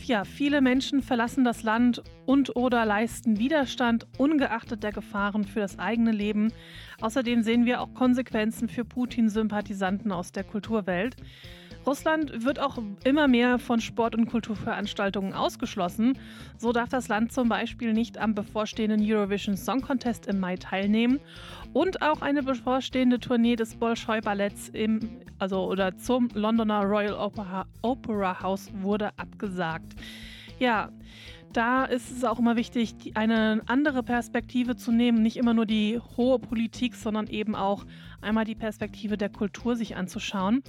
Ja, 0.02 0.24
viele 0.24 0.60
Menschen 0.60 1.00
verlassen 1.00 1.44
das 1.44 1.62
Land 1.62 2.02
und 2.26 2.56
oder 2.56 2.84
leisten 2.84 3.38
Widerstand, 3.38 4.08
ungeachtet 4.18 4.82
der 4.82 4.90
Gefahren 4.90 5.44
für 5.44 5.60
das 5.60 5.78
eigene 5.78 6.10
Leben. 6.10 6.52
Außerdem 7.00 7.44
sehen 7.44 7.66
wir 7.66 7.80
auch 7.80 7.94
Konsequenzen 7.94 8.68
für 8.68 8.84
Putin-Sympathisanten 8.84 10.10
aus 10.10 10.32
der 10.32 10.42
Kulturwelt. 10.42 11.14
Russland 11.86 12.44
wird 12.44 12.58
auch 12.60 12.78
immer 13.04 13.28
mehr 13.28 13.58
von 13.58 13.80
Sport- 13.80 14.14
und 14.14 14.26
Kulturveranstaltungen 14.26 15.34
ausgeschlossen. 15.34 16.18
So 16.56 16.72
darf 16.72 16.88
das 16.88 17.08
Land 17.08 17.32
zum 17.32 17.48
Beispiel 17.48 17.92
nicht 17.92 18.16
am 18.18 18.34
bevorstehenden 18.34 19.00
Eurovision 19.02 19.56
Song 19.56 19.82
Contest 19.82 20.26
im 20.26 20.40
Mai 20.40 20.56
teilnehmen. 20.56 21.20
Und 21.72 22.02
auch 22.02 22.22
eine 22.22 22.42
bevorstehende 22.42 23.20
Tournee 23.20 23.56
des 23.56 23.74
Bolschoi-Balletts 23.74 24.70
im, 24.70 25.10
also 25.38 25.64
oder 25.64 25.96
zum 25.98 26.28
Londoner 26.32 26.84
Royal 26.84 27.14
Opera, 27.14 27.66
Opera 27.82 28.40
House 28.40 28.70
wurde 28.80 29.10
abgesagt. 29.18 29.94
Ja, 30.58 30.88
da 31.54 31.84
ist 31.84 32.10
es 32.10 32.24
auch 32.24 32.38
immer 32.38 32.56
wichtig, 32.56 33.12
eine 33.14 33.62
andere 33.66 34.02
Perspektive 34.02 34.76
zu 34.76 34.92
nehmen, 34.92 35.22
nicht 35.22 35.36
immer 35.36 35.54
nur 35.54 35.66
die 35.66 36.00
hohe 36.16 36.38
Politik, 36.38 36.94
sondern 36.94 37.28
eben 37.28 37.54
auch 37.54 37.84
einmal 38.20 38.44
die 38.44 38.56
Perspektive 38.56 39.16
der 39.16 39.28
Kultur 39.28 39.76
sich 39.76 39.96
anzuschauen. 39.96 40.62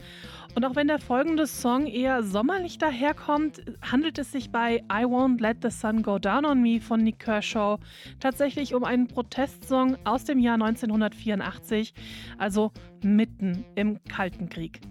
Und 0.56 0.64
auch 0.64 0.76
wenn 0.76 0.88
der 0.88 1.00
folgende 1.00 1.48
Song 1.48 1.88
eher 1.88 2.24
sommerlich 2.24 2.78
daherkommt, 2.78 3.62
handelt 3.82 4.20
es 4.20 4.32
sich 4.32 4.52
bei 4.52 4.84
I 4.92 5.06
Won't 5.06 5.42
Let 5.42 5.58
the 5.64 5.72
Sun 5.72 6.04
Go 6.04 6.20
Down 6.20 6.46
on 6.46 6.62
Me 6.62 6.80
von 6.80 7.02
Nick 7.02 7.20
Kershaw 7.20 7.80
tatsächlich 8.20 8.76
um 8.76 8.84
einen 8.84 9.08
Protestsong 9.08 9.98
aus 10.04 10.24
dem 10.24 10.40
Jahr 10.40 10.56
1984, 10.56 11.94
also 12.38 12.72
mitten 13.04 13.66
im 13.76 14.04
Kalten 14.04 14.50
Krieg. 14.50 14.82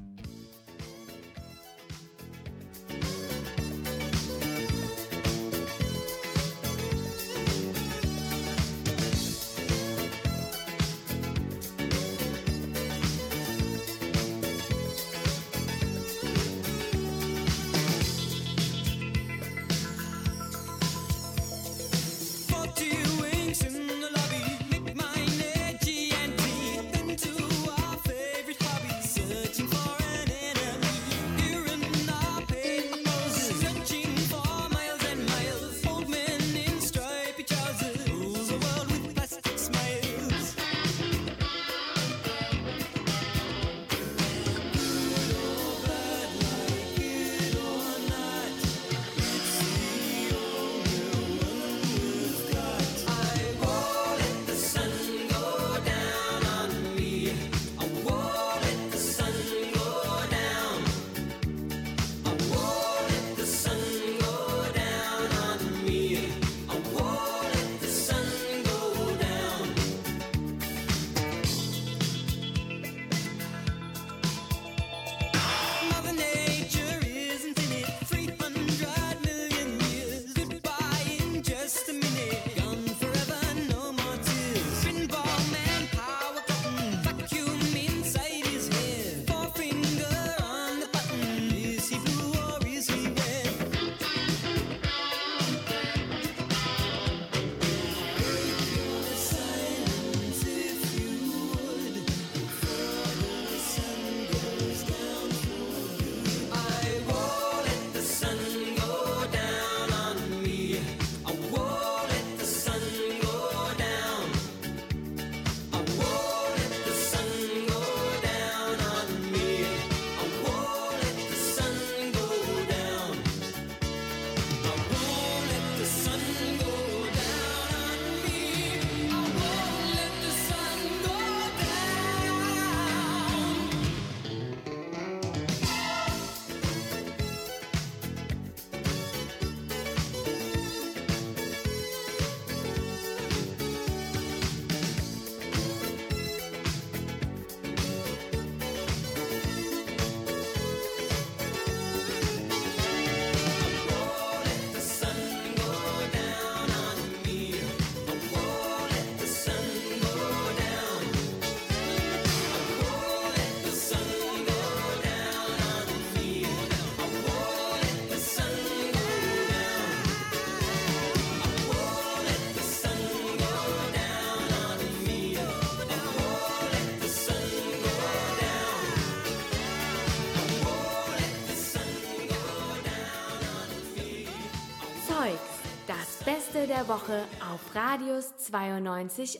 Der 186.66 186.88
Woche 186.88 187.24
auf 187.52 187.74
Radius 187.74 188.32
92.1. 188.50 189.38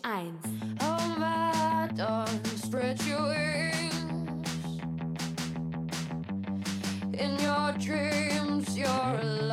Oh. 0.82 1.04
In 7.12 7.38
your 7.40 7.72
dreams, 7.78 8.76
you're 8.76 9.18
alive. 9.22 9.43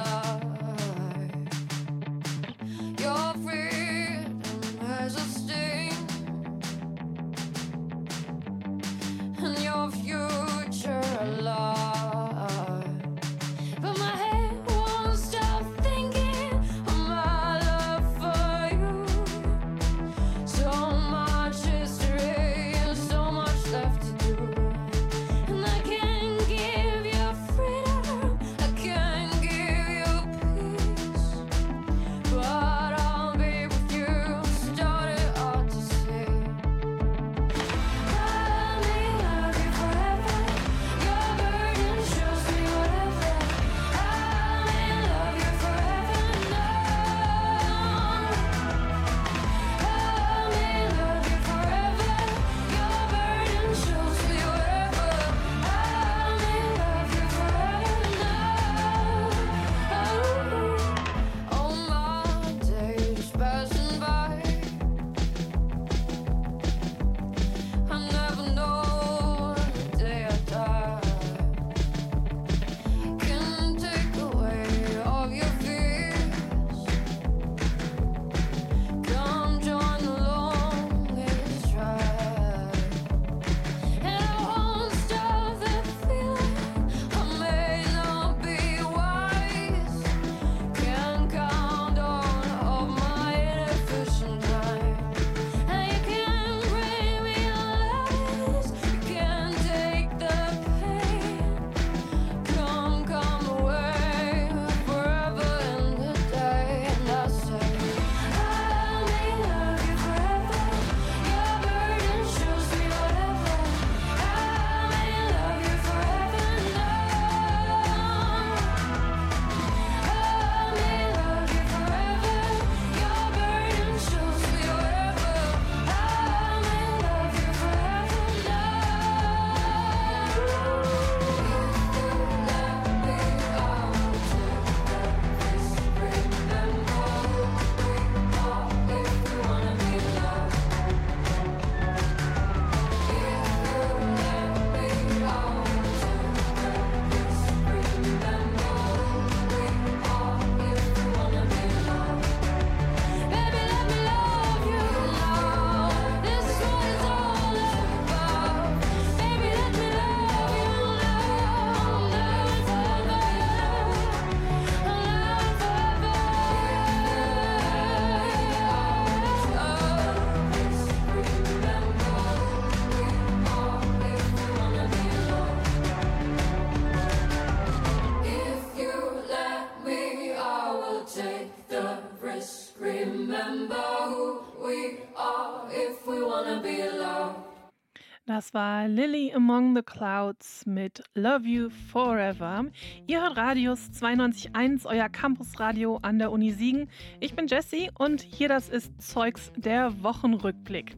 War 188.54 188.90
Lily 188.90 189.32
Among 189.34 189.78
the 189.78 189.82
Clouds 189.82 190.66
mit 190.66 191.02
Love 191.16 191.48
You 191.48 191.70
Forever. 191.70 192.66
Ihr 193.08 193.22
hört 193.22 193.38
Radius 193.38 193.90
92.1, 193.94 194.86
euer 194.86 195.08
Campusradio 195.08 196.00
an 196.02 196.20
der 196.20 196.34
Uni 196.34 196.52
Siegen. 196.52 196.90
Ich 197.22 197.34
bin 197.34 197.48
Jessie 197.48 197.90
und 197.98 198.22
hier 198.22 198.50
das 198.50 198.68
ist 198.68 199.02
Zeugs 199.02 199.54
der 199.56 200.04
Wochenrückblick. 200.04 200.98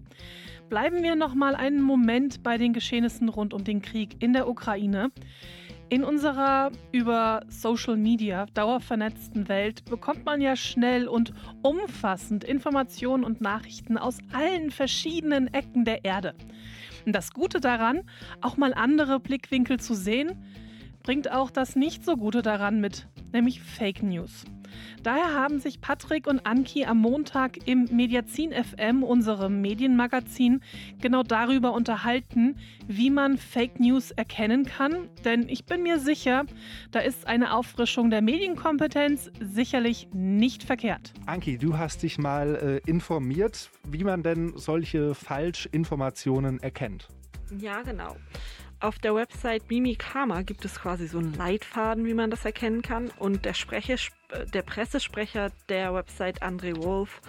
Bleiben 0.67 1.03
wir 1.03 1.15
noch 1.15 1.35
mal 1.35 1.53
einen 1.53 1.83
Moment 1.83 2.41
bei 2.41 2.57
den 2.57 2.73
Geschehnissen 2.73 3.29
rund 3.29 3.53
um 3.53 3.63
den 3.63 3.83
Krieg 3.83 4.23
in 4.23 4.33
der 4.33 4.49
Ukraine. 4.49 5.11
In 5.89 6.03
unserer 6.03 6.71
über 6.91 7.43
Social 7.49 7.97
Media 7.97 8.47
dauervernetzten 8.55 9.47
Welt 9.47 9.85
bekommt 9.85 10.25
man 10.25 10.41
ja 10.41 10.55
schnell 10.55 11.07
und 11.07 11.33
umfassend 11.61 12.43
Informationen 12.43 13.23
und 13.23 13.41
Nachrichten 13.41 13.99
aus 13.99 14.17
allen 14.31 14.71
verschiedenen 14.71 15.53
Ecken 15.53 15.85
der 15.85 16.03
Erde. 16.03 16.33
Und 17.05 17.13
das 17.13 17.31
Gute 17.31 17.59
daran, 17.59 18.01
auch 18.41 18.57
mal 18.57 18.73
andere 18.73 19.19
Blickwinkel 19.19 19.79
zu 19.79 19.93
sehen, 19.93 20.31
bringt 21.03 21.31
auch 21.31 21.51
das 21.51 21.75
nicht 21.75 22.05
so 22.05 22.15
Gute 22.15 22.41
daran 22.41 22.79
mit, 22.79 23.07
nämlich 23.33 23.61
Fake 23.61 24.03
News. 24.03 24.45
Daher 25.03 25.33
haben 25.33 25.59
sich 25.59 25.81
Patrick 25.81 26.27
und 26.27 26.45
Anki 26.45 26.85
am 26.85 26.99
Montag 26.99 27.67
im 27.67 27.89
Mediazin 27.91 28.51
FM, 28.51 29.03
unserem 29.03 29.61
Medienmagazin, 29.61 30.61
genau 31.01 31.23
darüber 31.23 31.73
unterhalten, 31.73 32.57
wie 32.87 33.09
man 33.09 33.37
Fake 33.37 33.79
News 33.79 34.11
erkennen 34.11 34.65
kann. 34.65 35.09
Denn 35.25 35.49
ich 35.49 35.65
bin 35.65 35.83
mir 35.83 35.99
sicher, 35.99 36.45
da 36.91 36.99
ist 36.99 37.27
eine 37.27 37.53
Auffrischung 37.53 38.09
der 38.09 38.21
Medienkompetenz 38.21 39.31
sicherlich 39.39 40.07
nicht 40.13 40.63
verkehrt. 40.63 41.13
Anki, 41.25 41.57
du 41.57 41.77
hast 41.77 42.03
dich 42.03 42.17
mal 42.17 42.81
äh, 42.85 42.89
informiert, 42.89 43.69
wie 43.89 44.03
man 44.03 44.23
denn 44.23 44.53
solche 44.55 45.15
Falschinformationen 45.15 46.59
erkennt. 46.61 47.07
Ja, 47.59 47.81
genau. 47.81 48.15
Auf 48.83 48.99
der 48.99 49.15
Website 49.15 49.69
Mimikama 49.69 50.41
gibt 50.41 50.65
es 50.65 50.75
quasi 50.75 51.07
so 51.07 51.17
einen 51.17 51.33
Leitfaden, 51.35 52.05
wie 52.05 52.13
man 52.13 52.29
das 52.29 52.43
erkennen 52.43 52.81
kann. 52.81 53.11
Und 53.17 53.45
der, 53.45 53.53
Sprecher, 53.53 53.95
der 54.53 54.61
Pressesprecher 54.61 55.51
der 55.69 55.93
Website 55.93 56.43
André 56.43 56.75
Wolf, 56.83 57.21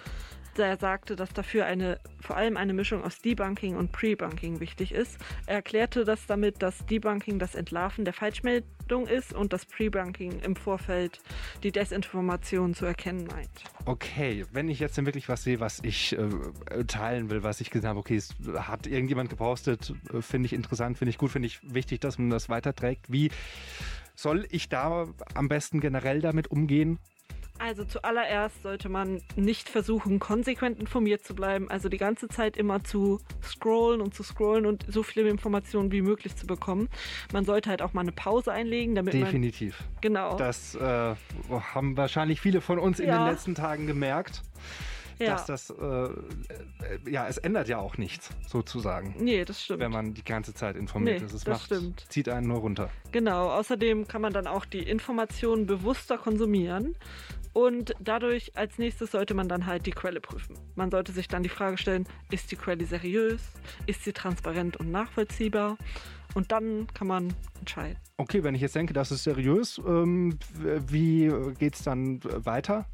der 0.57 0.77
sagte, 0.77 1.15
dass 1.15 1.33
dafür 1.33 1.65
eine, 1.65 1.99
vor 2.19 2.37
allem 2.37 2.57
eine 2.57 2.73
Mischung 2.73 3.03
aus 3.03 3.19
Debunking 3.19 3.75
und 3.75 3.91
Pre-Bunking 3.91 4.59
wichtig 4.59 4.91
ist. 4.91 5.17
Er 5.45 5.55
erklärte 5.55 6.05
das 6.05 6.25
damit, 6.25 6.61
dass 6.61 6.85
Debunking 6.85 7.39
das 7.39 7.55
Entlarven 7.55 8.05
der 8.05 8.13
Falschmeldung 8.13 9.07
ist 9.07 9.33
und 9.33 9.53
das 9.53 9.65
Pre-Bunking 9.65 10.39
im 10.39 10.55
Vorfeld 10.55 11.19
die 11.63 11.71
Desinformation 11.71 12.73
zu 12.73 12.85
erkennen 12.85 13.27
meint. 13.27 13.49
Okay, 13.85 14.45
wenn 14.51 14.69
ich 14.69 14.79
jetzt 14.79 14.97
denn 14.97 15.05
wirklich 15.05 15.29
was 15.29 15.43
sehe, 15.43 15.59
was 15.59 15.79
ich 15.83 16.17
äh, 16.17 16.83
teilen 16.85 17.29
will, 17.29 17.43
was 17.43 17.61
ich 17.61 17.69
gesehen 17.69 17.89
habe, 17.89 17.99
okay, 17.99 18.15
es 18.15 18.35
hat 18.55 18.87
irgendjemand 18.87 19.29
gepostet, 19.29 19.93
äh, 20.13 20.21
finde 20.21 20.47
ich 20.47 20.53
interessant, 20.53 20.97
finde 20.97 21.09
ich 21.09 21.17
gut, 21.17 21.31
finde 21.31 21.47
ich 21.47 21.59
wichtig, 21.63 22.01
dass 22.01 22.17
man 22.17 22.29
das 22.29 22.49
weiterträgt. 22.49 23.11
Wie 23.11 23.31
soll 24.15 24.47
ich 24.49 24.69
da 24.69 25.07
am 25.33 25.49
besten 25.49 25.81
generell 25.81 26.21
damit 26.21 26.47
umgehen? 26.47 26.99
Also 27.57 27.85
zuallererst 27.85 28.63
sollte 28.63 28.89
man 28.89 29.21
nicht 29.37 29.69
versuchen, 29.69 30.19
konsequent 30.19 30.77
informiert 30.79 31.23
zu 31.25 31.33
bleiben, 31.33 31.69
also 31.71 31.87
die 31.87 31.97
ganze 31.97 32.27
Zeit 32.27 32.57
immer 32.57 32.83
zu 32.83 33.21
scrollen 33.41 34.01
und 34.01 34.13
zu 34.13 34.23
scrollen 34.23 34.65
und 34.65 34.85
so 34.89 35.03
viele 35.03 35.29
Informationen 35.29 35.91
wie 35.91 36.01
möglich 36.01 36.35
zu 36.35 36.45
bekommen. 36.47 36.89
Man 37.31 37.45
sollte 37.45 37.69
halt 37.69 37.81
auch 37.81 37.93
mal 37.93 38.01
eine 38.01 38.11
Pause 38.11 38.51
einlegen, 38.51 38.93
damit 38.95 39.13
Definitiv. 39.13 39.79
man... 39.79 40.01
Genau. 40.01 40.35
Das 40.37 40.75
äh, 40.75 41.15
haben 41.73 41.95
wahrscheinlich 41.95 42.41
viele 42.41 42.59
von 42.59 42.77
uns 42.77 42.99
in 42.99 43.07
Ja. 43.07 43.23
den 43.25 43.31
letzten 43.31 43.55
Tagen 43.55 43.87
gemerkt. 43.87 44.41
Ja. 45.17 45.27
Dass 45.27 45.45
das, 45.45 45.69
äh, 45.69 46.09
ja, 47.09 47.25
es 47.25 47.37
ändert 47.37 47.69
ja 47.69 47.77
auch 47.77 47.97
nichts, 47.97 48.31
sozusagen. 48.47 49.15
Nee, 49.17 49.45
das 49.45 49.63
stimmt. 49.63 49.79
Wenn 49.79 49.91
man 49.91 50.13
die 50.13 50.25
ganze 50.25 50.53
Zeit 50.53 50.75
informiert 50.75 51.21
Nee, 51.21 51.25
ist. 51.25 51.33
Es 51.33 51.45
das 51.45 51.53
macht, 51.53 51.65
stimmt. 51.67 52.05
zieht 52.09 52.27
einen 52.27 52.47
nur 52.49 52.57
runter. 52.57 52.89
Genau, 53.13 53.49
außerdem 53.49 54.09
kann 54.09 54.21
man 54.21 54.33
dann 54.33 54.45
auch 54.45 54.65
die 54.65 54.79
Informationen 54.83 55.67
bewusster 55.67 56.17
konsumieren. 56.17 56.97
Und 57.55 57.93
dadurch 58.01 58.51
als 58.57 58.77
nächstes 58.77 59.11
sollte 59.11 59.33
man 59.33 59.47
dann 59.47 59.65
halt 59.65 59.85
die 59.85 59.91
Quelle 59.91 60.19
prüfen. 60.19 60.57
Man 60.75 60.91
sollte 60.91 61.13
sich 61.13 61.29
dann 61.29 61.41
die 61.41 61.47
Frage 61.47 61.77
stellen, 61.77 62.05
ist 62.29 62.51
die 62.51 62.57
Quelle 62.57 62.83
seriös? 62.83 63.41
Ist 63.85 64.03
sie 64.03 64.11
transparent 64.11 64.75
und 64.75 64.91
nachvollziehbar? 64.91 65.77
Und 66.33 66.51
dann 66.51 66.87
kann 66.93 67.07
man 67.07 67.33
entscheiden. 67.61 67.97
Okay, 68.17 68.43
wenn 68.43 68.55
ich 68.55 68.61
jetzt 68.61 68.75
denke, 68.75 68.91
das 68.93 69.09
ist 69.09 69.23
seriös, 69.23 69.79
ähm, 69.87 70.37
wie 70.87 71.31
geht 71.57 71.75
es 71.75 71.83
dann 71.83 72.19
weiter? 72.45 72.85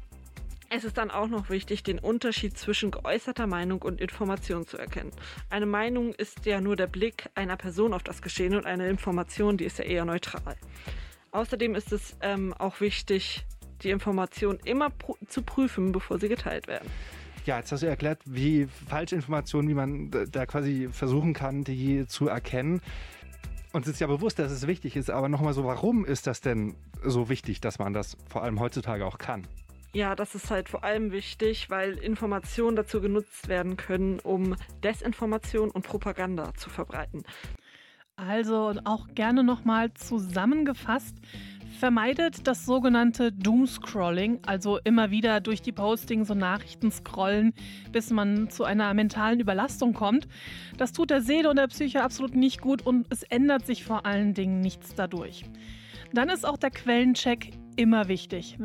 Es 0.70 0.84
ist 0.84 0.96
dann 0.96 1.10
auch 1.10 1.26
noch 1.26 1.50
wichtig, 1.50 1.82
den 1.82 1.98
Unterschied 1.98 2.56
zwischen 2.56 2.92
geäußerter 2.92 3.48
Meinung 3.48 3.82
und 3.82 4.00
Information 4.00 4.64
zu 4.64 4.78
erkennen. 4.78 5.10
Eine 5.50 5.66
Meinung 5.66 6.14
ist 6.14 6.46
ja 6.46 6.60
nur 6.60 6.76
der 6.76 6.86
Blick 6.86 7.28
einer 7.34 7.56
Person 7.56 7.92
auf 7.92 8.04
das 8.04 8.22
Geschehen 8.22 8.54
und 8.54 8.64
eine 8.64 8.88
Information, 8.88 9.56
die 9.56 9.64
ist 9.64 9.80
ja 9.80 9.86
eher 9.86 10.04
neutral. 10.04 10.56
Außerdem 11.32 11.74
ist 11.74 11.90
es 11.90 12.16
ähm, 12.20 12.54
auch 12.54 12.80
wichtig, 12.80 13.44
die 13.84 13.90
Information 13.90 14.58
immer 14.64 14.90
pr 14.90 15.14
zu 15.28 15.42
prüfen, 15.42 15.92
bevor 15.92 16.18
sie 16.18 16.28
geteilt 16.28 16.66
werden. 16.66 16.88
Ja, 17.44 17.58
jetzt 17.58 17.72
hast 17.72 17.82
du 17.82 17.86
erklärt, 17.86 18.20
wie 18.24 18.68
Falschinformationen, 18.88 19.68
wie 19.68 19.74
man 19.74 20.10
da 20.30 20.46
quasi 20.46 20.88
versuchen 20.92 21.34
kann, 21.34 21.64
die 21.64 22.06
zu 22.06 22.28
erkennen. 22.28 22.80
Uns 23.72 23.88
ist 23.88 24.00
ja 24.00 24.06
bewusst, 24.06 24.38
dass 24.38 24.52
es 24.52 24.66
wichtig 24.66 24.96
ist, 24.96 25.10
aber 25.10 25.28
nochmal 25.28 25.52
so, 25.52 25.64
warum 25.64 26.04
ist 26.04 26.26
das 26.26 26.40
denn 26.40 26.76
so 27.02 27.28
wichtig, 27.28 27.60
dass 27.60 27.78
man 27.78 27.92
das 27.92 28.16
vor 28.28 28.44
allem 28.44 28.60
heutzutage 28.60 29.04
auch 29.04 29.18
kann? 29.18 29.46
Ja, 29.94 30.14
das 30.14 30.34
ist 30.34 30.50
halt 30.50 30.68
vor 30.68 30.84
allem 30.84 31.10
wichtig, 31.12 31.68
weil 31.68 31.98
Informationen 31.98 32.76
dazu 32.76 33.00
genutzt 33.00 33.48
werden 33.48 33.76
können, 33.76 34.20
um 34.20 34.54
Desinformation 34.82 35.70
und 35.70 35.82
Propaganda 35.86 36.54
zu 36.54 36.70
verbreiten. 36.70 37.24
Also 38.16 38.72
auch 38.84 39.08
gerne 39.14 39.42
nochmal 39.42 39.92
zusammengefasst. 39.94 41.16
Vermeidet 41.78 42.46
das 42.46 42.64
sogenannte 42.64 43.32
Doomscrolling, 43.32 44.40
also 44.46 44.78
immer 44.84 45.10
wieder 45.10 45.40
durch 45.40 45.62
die 45.62 45.72
Postings 45.72 46.30
und 46.30 46.38
Nachrichten 46.38 46.90
scrollen, 46.90 47.52
bis 47.90 48.10
man 48.10 48.50
zu 48.50 48.64
einer 48.64 48.94
mentalen 48.94 49.40
Überlastung 49.40 49.92
kommt. 49.92 50.28
Das 50.76 50.92
tut 50.92 51.10
der 51.10 51.22
Seele 51.22 51.50
und 51.50 51.56
der 51.56 51.66
Psyche 51.68 52.02
absolut 52.02 52.36
nicht 52.36 52.60
gut 52.60 52.86
und 52.86 53.06
es 53.10 53.22
ändert 53.24 53.66
sich 53.66 53.84
vor 53.84 54.06
allen 54.06 54.34
Dingen 54.34 54.60
nichts 54.60 54.94
dadurch. 54.94 55.44
Dann 56.12 56.28
ist 56.28 56.46
auch 56.46 56.58
der 56.58 56.70
Quellencheck 56.70 57.52
immer 57.76 58.08
wichtig. 58.08 58.58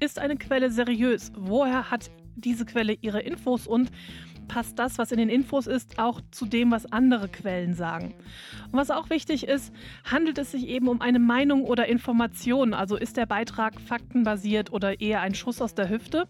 Ist 0.00 0.18
eine 0.18 0.36
Quelle 0.36 0.70
seriös? 0.70 1.32
Woher 1.36 1.90
hat 1.90 2.10
diese 2.36 2.64
Quelle 2.64 2.96
ihre 3.00 3.20
Infos 3.20 3.66
und 3.66 3.90
passt 4.48 4.78
das, 4.78 4.98
was 4.98 5.12
in 5.12 5.18
den 5.18 5.28
Infos 5.28 5.66
ist, 5.66 5.98
auch 5.98 6.20
zu 6.30 6.46
dem, 6.46 6.70
was 6.70 6.90
andere 6.92 7.28
Quellen 7.28 7.74
sagen? 7.74 8.14
Und 8.72 8.78
was 8.78 8.90
auch 8.90 9.10
wichtig 9.10 9.46
ist, 9.46 9.72
handelt 10.04 10.38
es 10.38 10.52
sich 10.52 10.66
eben 10.68 10.88
um 10.88 11.00
eine 11.00 11.18
Meinung 11.18 11.64
oder 11.64 11.86
Information? 11.86 12.74
Also 12.74 12.96
ist 12.96 13.16
der 13.16 13.26
Beitrag 13.26 13.80
faktenbasiert 13.80 14.72
oder 14.72 15.00
eher 15.00 15.20
ein 15.20 15.34
Schuss 15.34 15.60
aus 15.60 15.74
der 15.74 15.88
Hüfte? 15.88 16.28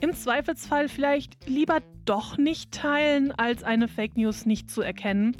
Im 0.00 0.12
Zweifelsfall 0.12 0.88
vielleicht 0.88 1.48
lieber 1.48 1.80
doch 2.04 2.36
nicht 2.36 2.72
teilen, 2.72 3.32
als 3.32 3.64
eine 3.64 3.88
Fake 3.88 4.16
News 4.16 4.44
nicht 4.44 4.70
zu 4.70 4.82
erkennen. 4.82 5.36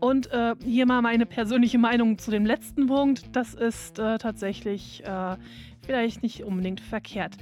Und 0.00 0.32
äh, 0.32 0.54
hier 0.64 0.86
mal 0.86 1.02
meine 1.02 1.26
persönliche 1.26 1.78
Meinung 1.78 2.18
zu 2.18 2.30
dem 2.30 2.46
letzten 2.46 2.86
Punkt. 2.86 3.36
Das 3.36 3.54
ist 3.54 3.98
äh, 3.98 4.18
tatsächlich 4.18 5.04
äh, 5.04 5.36
vielleicht 5.84 6.22
nicht 6.22 6.42
unbedingt 6.42 6.80
verkehrt. 6.80 7.36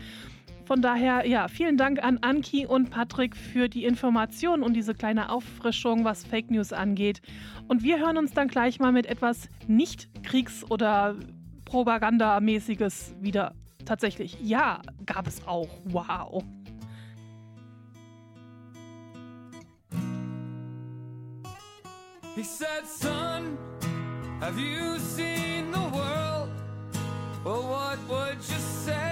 Von 0.71 0.83
daher, 0.83 1.27
ja, 1.27 1.49
vielen 1.49 1.77
Dank 1.77 2.01
an 2.01 2.19
Anki 2.19 2.65
und 2.65 2.91
Patrick 2.91 3.35
für 3.35 3.69
die 3.69 3.85
Information 3.85 4.63
und 4.63 4.75
diese 4.75 4.95
kleine 4.95 5.31
Auffrischung, 5.33 6.05
was 6.05 6.23
Fake 6.23 6.49
News 6.49 6.73
angeht. 6.73 7.23
Und 7.67 7.83
wir 7.83 7.99
hören 7.99 8.17
uns 8.17 8.35
dann 8.35 8.47
gleich 8.47 8.79
mal 8.79 8.93
mit 8.93 9.07
etwas 9.07 9.49
nicht 9.67 10.09
Kriegs- 10.23 10.65
oder 10.71 11.17
Propagandamäßiges 11.65 13.17
wieder. 13.21 13.57
Tatsächlich, 13.85 14.39
ja, 14.45 14.81
gab 15.07 15.27
es 15.27 15.45
auch. 15.45 15.67
Wow. 15.87 16.45
He 22.37 22.45
said, 22.45 22.87
Son, 22.87 23.59
have 24.39 24.57
you 24.57 25.01
seen 25.01 25.73
the 25.73 25.81
world? 25.93 26.49
Well, 27.45 27.65
what 27.65 27.99
would 28.09 28.37
you 28.37 28.59
say 28.85 29.10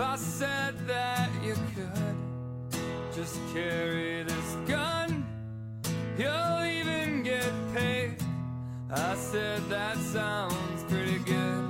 I 0.00 0.14
said 0.14 0.74
that 0.86 1.28
you 1.42 1.54
could 1.74 2.72
just 3.12 3.36
carry 3.52 4.22
this 4.22 4.56
gun? 4.68 5.26
You'll 6.16 6.64
even 6.64 7.24
get 7.24 7.50
paid. 7.74 8.14
I 8.90 9.16
said, 9.16 9.60
That 9.68 9.96
sounds 9.96 10.84
pretty 10.84 11.18
good. 11.18 11.64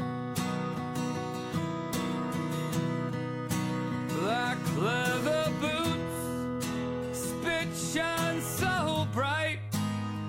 Like 4.23 4.59
leather 4.77 5.51
boots, 5.63 7.19
spit 7.19 7.69
shines 7.95 8.45
so 8.45 9.09
bright. 9.15 9.61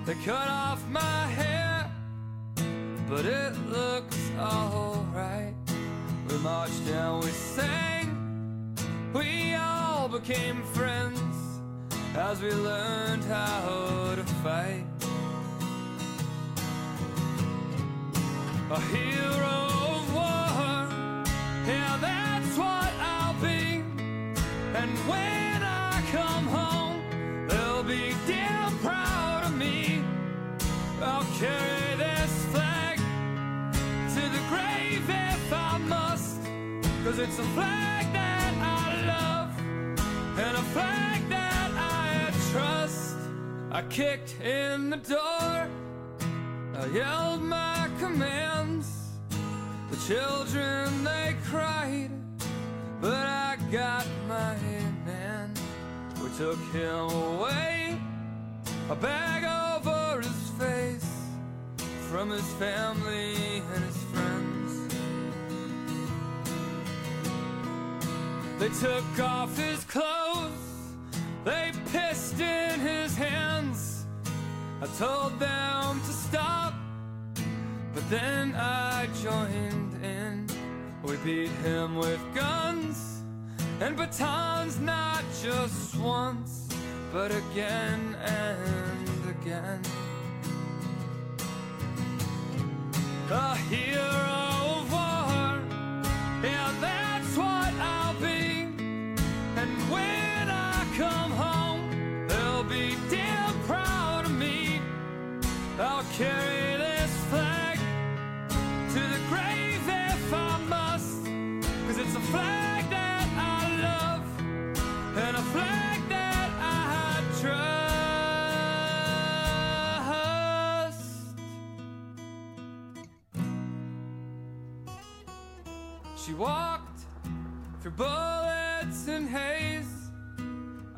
They 0.06 0.14
cut 0.24 0.48
off 0.48 0.88
my 0.88 1.26
hair, 1.36 1.90
but 3.10 3.26
it 3.26 3.52
looks 3.68 4.30
alright. 4.38 5.54
We 6.30 6.38
marched 6.38 6.86
down, 6.86 7.20
we 7.20 7.30
sang, 7.30 7.89
we 9.12 9.54
all 9.54 10.08
became 10.08 10.62
friends 10.62 11.20
as 12.14 12.40
we 12.42 12.50
learned 12.50 13.24
how 13.24 14.14
to 14.14 14.24
fight. 14.42 14.84
A 18.70 18.80
hero 18.80 19.58
of 19.96 20.14
war, 20.14 21.24
yeah, 21.66 21.98
that's 22.00 22.56
what 22.56 22.92
I'll 23.00 23.34
be. 23.40 23.82
And 24.74 24.90
when 25.08 25.62
I 25.62 26.02
come 26.12 26.46
home, 26.46 27.02
they'll 27.48 27.82
be 27.82 28.14
damn 28.26 28.78
proud 28.78 29.44
of 29.46 29.56
me. 29.56 30.04
I'll 31.02 31.26
carry 31.38 31.96
this 31.96 32.44
flag 32.52 32.98
to 32.98 34.20
the 34.20 34.42
grave 34.48 35.08
if 35.08 35.52
I 35.52 35.78
must. 35.78 36.40
Cause 37.04 37.18
it's 37.18 37.38
a 37.38 37.44
flag 37.54 37.99
a 40.60 40.62
flag 40.74 41.26
that 41.30 41.70
I 41.74 42.30
trust. 42.52 43.16
I 43.72 43.82
kicked 43.82 44.38
in 44.42 44.90
the 44.90 44.98
door, 44.98 45.68
I 46.80 46.86
yelled 46.92 47.42
my 47.42 47.88
commands. 47.98 48.88
The 49.90 49.96
children 50.06 51.02
they 51.02 51.34
cried, 51.44 52.10
but 53.00 53.26
I 53.26 53.56
got 53.72 54.06
my 54.28 54.54
man. 55.06 55.54
We 56.22 56.28
took 56.36 56.60
him 56.72 57.08
away, 57.08 57.98
a 58.90 58.96
bag 58.96 59.42
over 59.44 60.20
his 60.20 60.42
face 60.58 61.10
from 62.10 62.28
his 62.28 62.48
family 62.54 63.62
and 63.72 63.84
his 63.84 63.96
friends. 64.12 64.39
They 68.60 68.68
took 68.68 69.18
off 69.18 69.56
his 69.56 69.82
clothes, 69.84 70.50
they 71.46 71.72
pissed 71.90 72.38
in 72.38 72.78
his 72.78 73.16
hands. 73.16 74.04
I 74.82 74.86
told 74.98 75.40
them 75.40 75.98
to 75.98 76.12
stop, 76.12 76.74
but 77.94 78.10
then 78.10 78.54
I 78.54 79.08
joined 79.22 79.94
in. 80.04 80.46
We 81.02 81.16
beat 81.24 81.48
him 81.64 81.96
with 81.96 82.20
guns 82.34 83.22
and 83.80 83.96
batons, 83.96 84.78
not 84.78 85.24
just 85.42 85.96
once, 85.96 86.68
but 87.14 87.30
again 87.30 88.14
and 88.22 89.36
again. 89.40 89.80
A 93.30 93.56
hero 93.56 94.39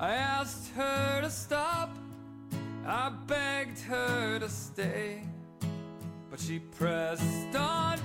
I 0.02 0.14
asked 0.14 0.72
her 0.74 1.20
to 1.20 1.30
stop. 1.30 1.96
I 2.84 3.12
begged 3.28 3.78
her 3.82 4.40
to 4.40 4.48
stay. 4.48 5.22
But 6.28 6.40
she 6.40 6.58
pressed 6.58 7.54
on. 7.54 8.00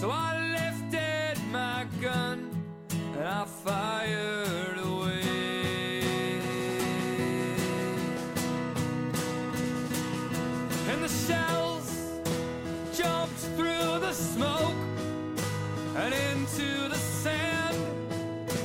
So 0.00 0.10
I 0.10 0.36
lifted 0.58 1.42
my 1.50 1.86
gun 2.02 2.50
and 2.90 3.26
I 3.26 3.44
fired 3.46 4.78
away. 4.84 6.02
And 10.90 11.02
the 11.02 11.08
shells 11.08 12.20
jumped 12.94 13.40
through 13.56 14.00
the 14.00 14.12
smoke 14.12 14.76
and 15.96 16.12
into 16.12 16.90
the 16.90 16.98
sand 16.98 17.78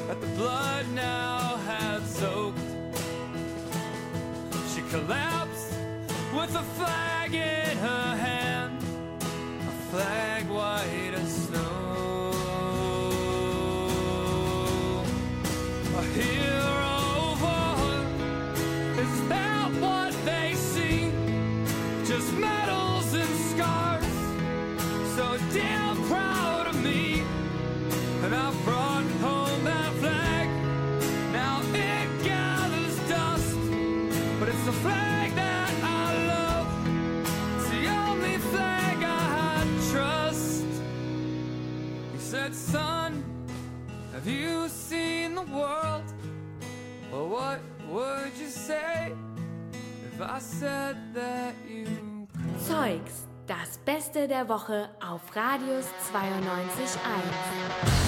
that 0.09 0.19
the 0.19 0.27
blood 0.35 0.85
now 0.93 1.32
She 4.93 4.99
collapsed 4.99 5.73
with 6.35 6.55
a 6.55 6.61
flag 6.77 7.33
in 7.33 7.77
her 7.77 8.15
hand, 8.15 8.77
a 9.67 9.89
flag 9.89 10.32
Said, 42.53 42.71
Son, 42.71 43.23
have 44.13 44.27
you 44.27 44.69
seen 44.69 45.33
the 45.33 45.41
world? 45.41 46.03
Well, 47.11 47.27
what 47.27 47.59
would 47.89 48.37
you 48.37 48.47
say 48.47 49.11
if 50.05 50.21
I 50.21 50.39
said 50.39 50.97
that 51.15 51.55
you 51.67 51.87
Zeugs, 52.59 53.27
das 53.47 53.79
Beste 53.83 54.27
der 54.27 54.47
Woche 54.47 54.89
auf 55.01 55.35
Radius 55.35 55.87
92.1. 56.13 58.02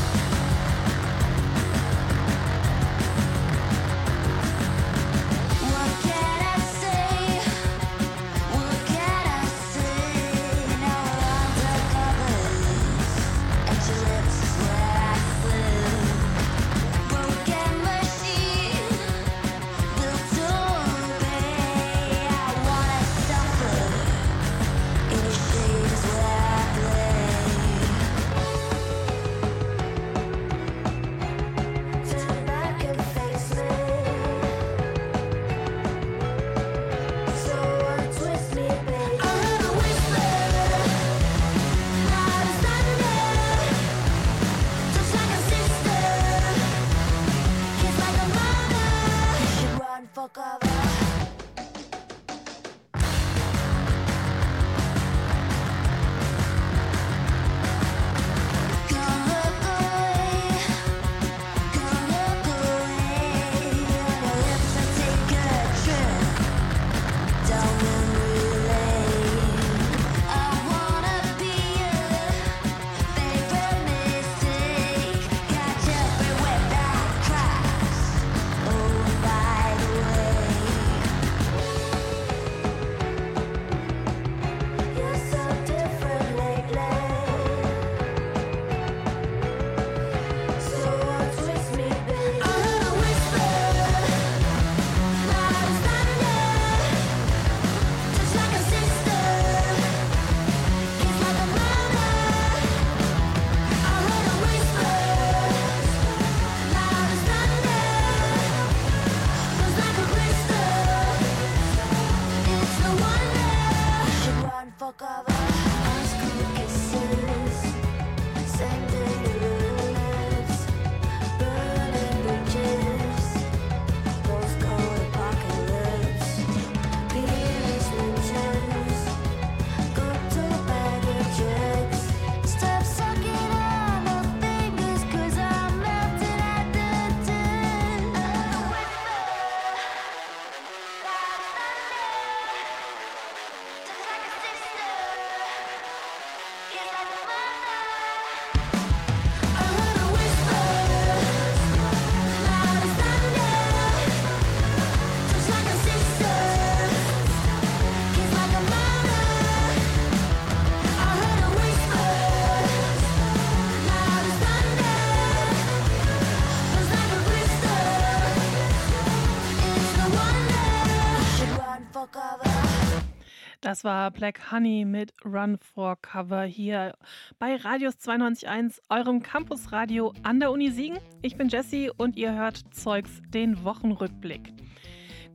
war 173.85 174.09
Black 174.09 174.51
Honey 174.51 174.83
mit 174.83 175.13
Run 175.23 175.59
for 175.59 175.95
Cover 176.01 176.43
hier 176.43 176.95
bei 177.37 177.55
Radius 177.55 177.93
92.1, 177.99 178.81
eurem 178.89 179.21
Campusradio 179.21 180.11
an 180.23 180.39
der 180.39 180.51
Uni 180.51 180.71
Siegen. 180.71 180.97
Ich 181.21 181.37
bin 181.37 181.49
Jessie 181.49 181.91
und 181.95 182.17
ihr 182.17 182.33
hört 182.33 182.73
Zeugs, 182.73 183.21
den 183.29 183.63
Wochenrückblick. 183.63 184.53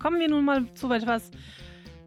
Kommen 0.00 0.18
wir 0.18 0.28
nun 0.28 0.44
mal 0.44 0.66
zu 0.74 0.90
etwas 0.90 1.30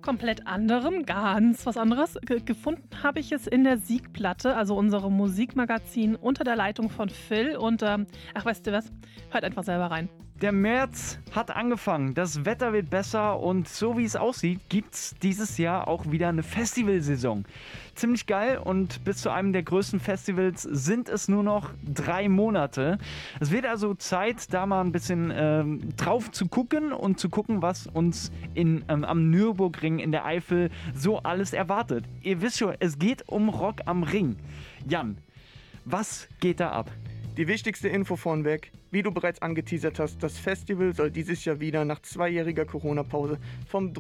komplett 0.02 0.46
anderem, 0.46 1.06
ganz 1.06 1.66
was 1.66 1.78
anderes. 1.78 2.18
Ge 2.26 2.42
gefunden 2.42 2.90
habe 3.02 3.22
ich 3.22 3.32
es 3.32 3.48
in 3.48 3.64
der 3.64 3.78
Siegplatte, 3.78 4.56
also 4.58 4.76
unserem 4.76 5.14
Musikmagazin 5.14 6.16
unter 6.18 6.44
der 6.44 6.58
Leitung 6.58 6.90
von 6.90 7.08
Phil. 7.08 7.56
Und 7.56 7.82
ähm, 7.84 8.06
ach, 8.34 8.44
weißt 8.44 8.68
du 8.68 8.74
was? 8.74 8.92
Hört 9.30 9.46
einfach 9.46 9.64
selber 9.64 9.86
rein. 9.86 10.10
Der 10.44 10.52
März 10.52 11.20
hat 11.32 11.52
angefangen, 11.52 12.16
das 12.16 12.44
Wetter 12.44 12.74
wird 12.74 12.90
besser 12.90 13.40
und 13.40 13.70
so 13.70 13.98
wie 13.98 14.04
es 14.04 14.18
aussieht, 14.18 14.60
gibt 14.68 14.94
es 14.94 15.16
dieses 15.24 15.58
Jahr 15.58 15.88
auch 15.88 16.12
wieder 16.12 16.28
eine 16.28 16.44
Festivalsaison. 16.44 17.46
Ziemlich 17.96 18.26
geil 18.26 18.58
und 18.58 19.06
bis 19.06 19.22
zu 19.22 19.30
einem 19.30 19.54
der 19.54 19.64
größten 19.64 20.02
Festivals 20.02 20.64
sind 20.64 21.08
es 21.08 21.30
nur 21.30 21.44
noch 21.44 21.70
drei 21.86 22.28
Monate. 22.28 22.98
Es 23.40 23.52
wird 23.52 23.66
also 23.66 23.94
Zeit, 23.94 24.54
da 24.54 24.66
mal 24.66 24.82
ein 24.82 24.92
bisschen 24.92 25.32
ähm, 25.34 25.96
drauf 25.96 26.30
zu 26.30 26.50
gucken 26.50 26.92
und 26.92 27.22
zu 27.22 27.30
gucken, 27.30 27.62
was 27.62 27.88
uns 27.88 28.30
in, 28.54 28.84
ähm, 28.90 29.06
am 29.06 29.30
Nürburgring 29.30 30.00
in 30.00 30.12
der 30.12 30.26
Eifel 30.26 30.72
so 30.94 31.20
alles 31.20 31.54
erwartet. 31.54 32.04
Ihr 32.22 32.42
wisst 32.42 32.58
schon, 32.58 32.76
es 32.82 33.00
geht 33.00 33.30
um 33.30 33.48
Rock 33.48 33.78
am 33.86 34.04
Ring. 34.04 34.36
Jan, 34.90 35.18
was 35.86 36.28
geht 36.42 36.60
da 36.60 36.72
ab? 36.72 36.92
Die 37.36 37.48
wichtigste 37.48 37.90
Info 37.90 38.16
vornweg. 38.16 38.72
Wie 38.92 39.02
du 39.02 39.10
bereits 39.10 39.42
angeteasert 39.42 39.98
hast, 39.98 40.22
das 40.22 40.38
Festival 40.38 40.94
soll 40.94 41.10
dieses 41.10 41.44
Jahr 41.46 41.60
wieder 41.60 41.84
nach 41.84 42.00
zweijähriger 42.04 42.64
Corona-Pause 42.64 43.40
vom, 43.66 43.92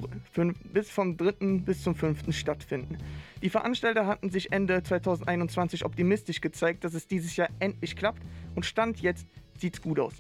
bis 0.71 0.91
vom 0.91 1.17
3. 1.17 1.31
bis 1.65 1.81
zum 1.81 1.95
5. 1.95 2.31
stattfinden. 2.31 2.99
Die 3.41 3.49
Veranstalter 3.49 4.05
hatten 4.05 4.29
sich 4.29 4.51
Ende 4.51 4.83
2021 4.83 5.83
optimistisch 5.83 6.41
gezeigt, 6.41 6.83
dass 6.83 6.93
es 6.93 7.07
dieses 7.07 7.35
Jahr 7.35 7.49
endlich 7.57 7.95
klappt 7.95 8.21
und 8.53 8.67
Stand 8.67 9.01
jetzt 9.01 9.25
sieht's 9.57 9.81
gut 9.81 9.99
aus. 9.99 10.13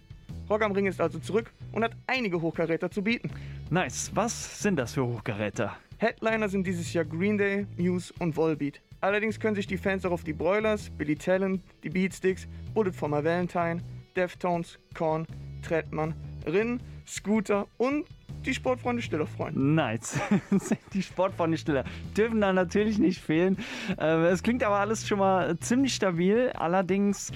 Rock 0.49 0.63
am 0.63 0.71
Ring 0.71 0.87
ist 0.87 0.99
also 0.99 1.19
zurück 1.19 1.53
und 1.71 1.83
hat 1.83 1.95
einige 2.07 2.41
Hochkaräter 2.41 2.89
zu 2.89 3.03
bieten. 3.03 3.29
Nice, 3.69 4.09
was 4.15 4.59
sind 4.59 4.77
das 4.77 4.95
für 4.95 5.05
Hochkaräter? 5.05 5.77
Headliner 5.99 6.49
sind 6.49 6.65
dieses 6.65 6.91
Jahr 6.93 7.05
Green 7.05 7.37
Day, 7.37 7.67
Muse 7.77 8.11
und 8.17 8.35
Volbeat. 8.35 8.81
Allerdings 9.03 9.37
können 9.37 9.53
sich 9.53 9.67
die 9.67 9.75
Fans 9.75 10.05
auch 10.05 10.11
auf 10.11 10.23
die 10.23 10.31
Broilers, 10.31 10.89
Billy 10.89 11.17
Talent, 11.17 11.61
die 11.83 11.89
Beatsticks, 11.89 12.47
Bullet 12.73 12.93
for 12.93 13.09
My 13.09 13.21
Valentine, 13.21 13.81
Deftones, 14.15 14.79
Korn, 14.95 15.27
Trettmann, 15.61 16.13
Rin, 16.47 16.79
Scooter 17.05 17.67
und 17.75 18.05
die 18.45 18.53
Sportfreunde 18.53 19.01
Stiller 19.01 19.27
freuen. 19.27 19.75
Nice. 19.75 20.21
die 20.93 21.03
Sportfreunde 21.03 21.57
Stiller 21.57 21.83
dürfen 22.15 22.39
da 22.39 22.53
natürlich 22.53 22.97
nicht 22.97 23.19
fehlen. 23.19 23.57
Äh, 23.99 24.27
es 24.27 24.41
klingt 24.41 24.63
aber 24.63 24.77
alles 24.77 25.05
schon 25.05 25.19
mal 25.19 25.59
ziemlich 25.59 25.93
stabil. 25.93 26.53
Allerdings 26.55 27.33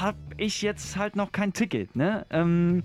habe 0.00 0.18
ich 0.38 0.60
jetzt 0.60 0.96
halt 0.96 1.14
noch 1.14 1.30
kein 1.30 1.52
Ticket. 1.52 1.94
Ne? 1.94 2.26
Ähm, 2.30 2.82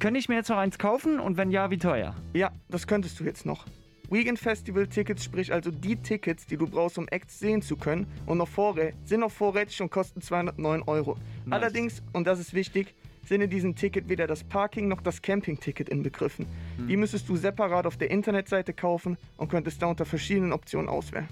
könnte 0.00 0.20
ich 0.20 0.28
mir 0.28 0.34
jetzt 0.34 0.50
noch 0.50 0.58
eins 0.58 0.78
kaufen 0.78 1.18
und 1.18 1.38
wenn 1.38 1.50
ja, 1.50 1.70
wie 1.70 1.78
teuer? 1.78 2.14
Ja, 2.34 2.50
das 2.68 2.86
könntest 2.86 3.18
du 3.20 3.24
jetzt 3.24 3.46
noch. 3.46 3.64
Weekend 4.08 4.38
Festival 4.38 4.86
Tickets, 4.86 5.24
sprich 5.24 5.52
also 5.52 5.70
die 5.70 5.96
Tickets, 5.96 6.46
die 6.46 6.56
du 6.56 6.68
brauchst, 6.68 6.96
um 6.96 7.08
Acts 7.08 7.40
sehen 7.40 7.60
zu 7.60 7.76
können 7.76 8.06
und 8.26 8.38
noch 8.38 8.48
vorrä 8.48 8.92
sind 9.04 9.20
noch 9.20 9.32
vorrätig 9.32 9.82
und 9.82 9.90
kosten 9.90 10.20
209 10.20 10.82
Euro. 10.82 11.16
Nice. 11.44 11.52
Allerdings, 11.52 12.02
und 12.12 12.26
das 12.26 12.38
ist 12.38 12.54
wichtig, 12.54 12.94
sind 13.24 13.40
in 13.40 13.50
diesem 13.50 13.74
Ticket 13.74 14.08
weder 14.08 14.28
das 14.28 14.44
Parking 14.44 14.86
noch 14.86 15.00
das 15.00 15.20
Camping-Ticket 15.20 15.88
inbegriffen. 15.88 16.46
Hm. 16.76 16.86
Die 16.86 16.96
müsstest 16.96 17.28
du 17.28 17.36
separat 17.36 17.86
auf 17.86 17.96
der 17.96 18.10
Internetseite 18.10 18.72
kaufen 18.72 19.16
und 19.36 19.50
könntest 19.50 19.82
da 19.82 19.86
unter 19.86 20.04
verschiedenen 20.04 20.52
Optionen 20.52 20.88
auswählen. 20.88 21.28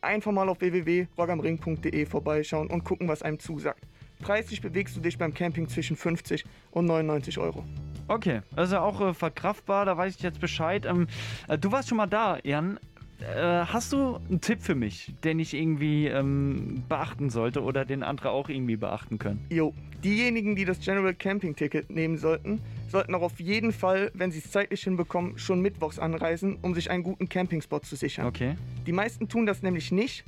Einfach 0.00 0.32
mal 0.32 0.48
auf 0.48 0.60
www.rockamring.de 0.60 2.06
vorbeischauen 2.06 2.68
und 2.68 2.84
gucken, 2.84 3.06
was 3.06 3.22
einem 3.22 3.38
zusagt. 3.38 3.84
Preislich 4.20 4.60
bewegst 4.60 4.96
du 4.96 5.00
dich 5.00 5.18
beim 5.18 5.34
Camping 5.34 5.68
zwischen 5.68 5.96
50 5.96 6.44
und 6.70 6.86
99 6.86 7.38
Euro. 7.38 7.64
Okay, 8.08 8.40
also 8.56 8.78
auch 8.78 9.00
äh, 9.00 9.14
verkraftbar, 9.14 9.86
da 9.86 9.96
weiß 9.96 10.16
ich 10.16 10.22
jetzt 10.22 10.40
Bescheid. 10.40 10.84
Ähm, 10.84 11.06
äh, 11.48 11.56
du 11.56 11.72
warst 11.72 11.88
schon 11.88 11.96
mal 11.96 12.06
da, 12.06 12.38
Jan. 12.42 12.78
Äh, 13.20 13.66
hast 13.66 13.92
du 13.92 14.16
einen 14.28 14.40
Tipp 14.40 14.62
für 14.62 14.74
mich, 14.74 15.14
den 15.22 15.38
ich 15.38 15.54
irgendwie 15.54 16.06
ähm, 16.06 16.82
beachten 16.88 17.28
sollte 17.28 17.62
oder 17.62 17.84
den 17.84 18.02
andere 18.02 18.30
auch 18.30 18.48
irgendwie 18.48 18.76
beachten 18.76 19.18
können? 19.18 19.44
Jo, 19.50 19.74
diejenigen, 20.02 20.56
die 20.56 20.64
das 20.64 20.80
General 20.80 21.14
Camping 21.14 21.54
Ticket 21.54 21.90
nehmen 21.90 22.16
sollten, 22.16 22.60
sollten 22.88 23.14
auch 23.14 23.22
auf 23.22 23.38
jeden 23.38 23.72
Fall, 23.72 24.10
wenn 24.14 24.32
sie 24.32 24.38
es 24.38 24.50
zeitlich 24.50 24.82
hinbekommen, 24.82 25.38
schon 25.38 25.60
mittwochs 25.60 25.98
anreisen, 25.98 26.58
um 26.62 26.74
sich 26.74 26.90
einen 26.90 27.02
guten 27.02 27.28
Campingspot 27.28 27.84
zu 27.84 27.94
sichern. 27.94 28.26
Okay. 28.26 28.56
Die 28.86 28.92
meisten 28.92 29.28
tun 29.28 29.44
das 29.44 29.62
nämlich 29.62 29.92
nicht 29.92 30.24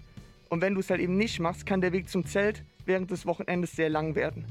und 0.51 0.61
wenn 0.61 0.75
du 0.75 0.81
es 0.81 0.91
halt 0.91 1.01
eben 1.01 1.17
nicht 1.17 1.41
machst, 1.41 1.65
kann 1.65 1.81
der 1.81 1.93
Weg 1.93 2.11
zum 2.11 2.27
Zelt 2.27 2.63
während 2.87 3.11
des 3.11 3.27
Wochenendes 3.27 3.73
sehr 3.73 3.89
lang 3.89 4.15
werden. 4.15 4.45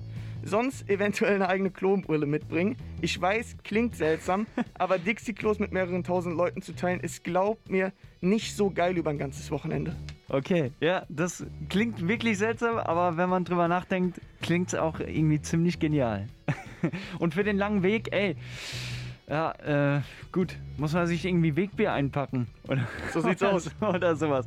Sonst 0.44 0.90
eventuell 0.90 1.36
eine 1.36 1.50
eigene 1.50 1.70
Klobrille 1.70 2.26
mitbringen. 2.26 2.76
Ich 3.00 3.20
weiß, 3.20 3.58
klingt 3.64 3.96
seltsam, 3.96 4.48
aber 4.74 4.98
Dixie-Klos 4.98 5.60
mit 5.60 5.72
mehreren 5.72 6.04
tausend 6.04 6.36
Leuten 6.36 6.62
zu 6.62 6.74
teilen, 6.74 7.00
ist, 7.00 7.24
glaubt 7.24 7.70
mir, 7.70 7.94
nicht 8.22 8.56
so 8.56 8.72
geil 8.72 8.98
über 8.98 9.12
ein 9.12 9.18
ganzes 9.20 9.52
Wochenende. 9.52 9.96
Okay, 10.30 10.72
ja, 10.80 11.06
das 11.10 11.46
klingt 11.70 12.08
wirklich 12.08 12.38
seltsam, 12.38 12.78
aber 12.78 13.18
wenn 13.18 13.30
man 13.30 13.46
drüber 13.46 13.68
nachdenkt, 13.68 14.20
klingt 14.42 14.70
es 14.70 14.76
auch 14.76 15.00
irgendwie 15.00 15.42
ziemlich 15.42 15.80
genial. 15.80 16.28
Und 17.20 17.34
für 17.34 17.44
den 17.44 17.58
langen 17.58 17.84
Weg, 17.84 18.12
ey, 18.12 18.36
ja, 19.28 19.98
äh, 19.98 20.02
gut, 20.32 20.58
muss 20.78 20.94
man 20.94 21.08
sich 21.08 21.26
irgendwie 21.26 21.56
Wegbier 21.56 21.94
einpacken. 21.94 22.48
Oder, 22.68 22.88
So 23.14 23.22
sieht's 23.22 23.44
aus. 23.44 23.70
Oder 23.82 24.16
sowas. 24.16 24.46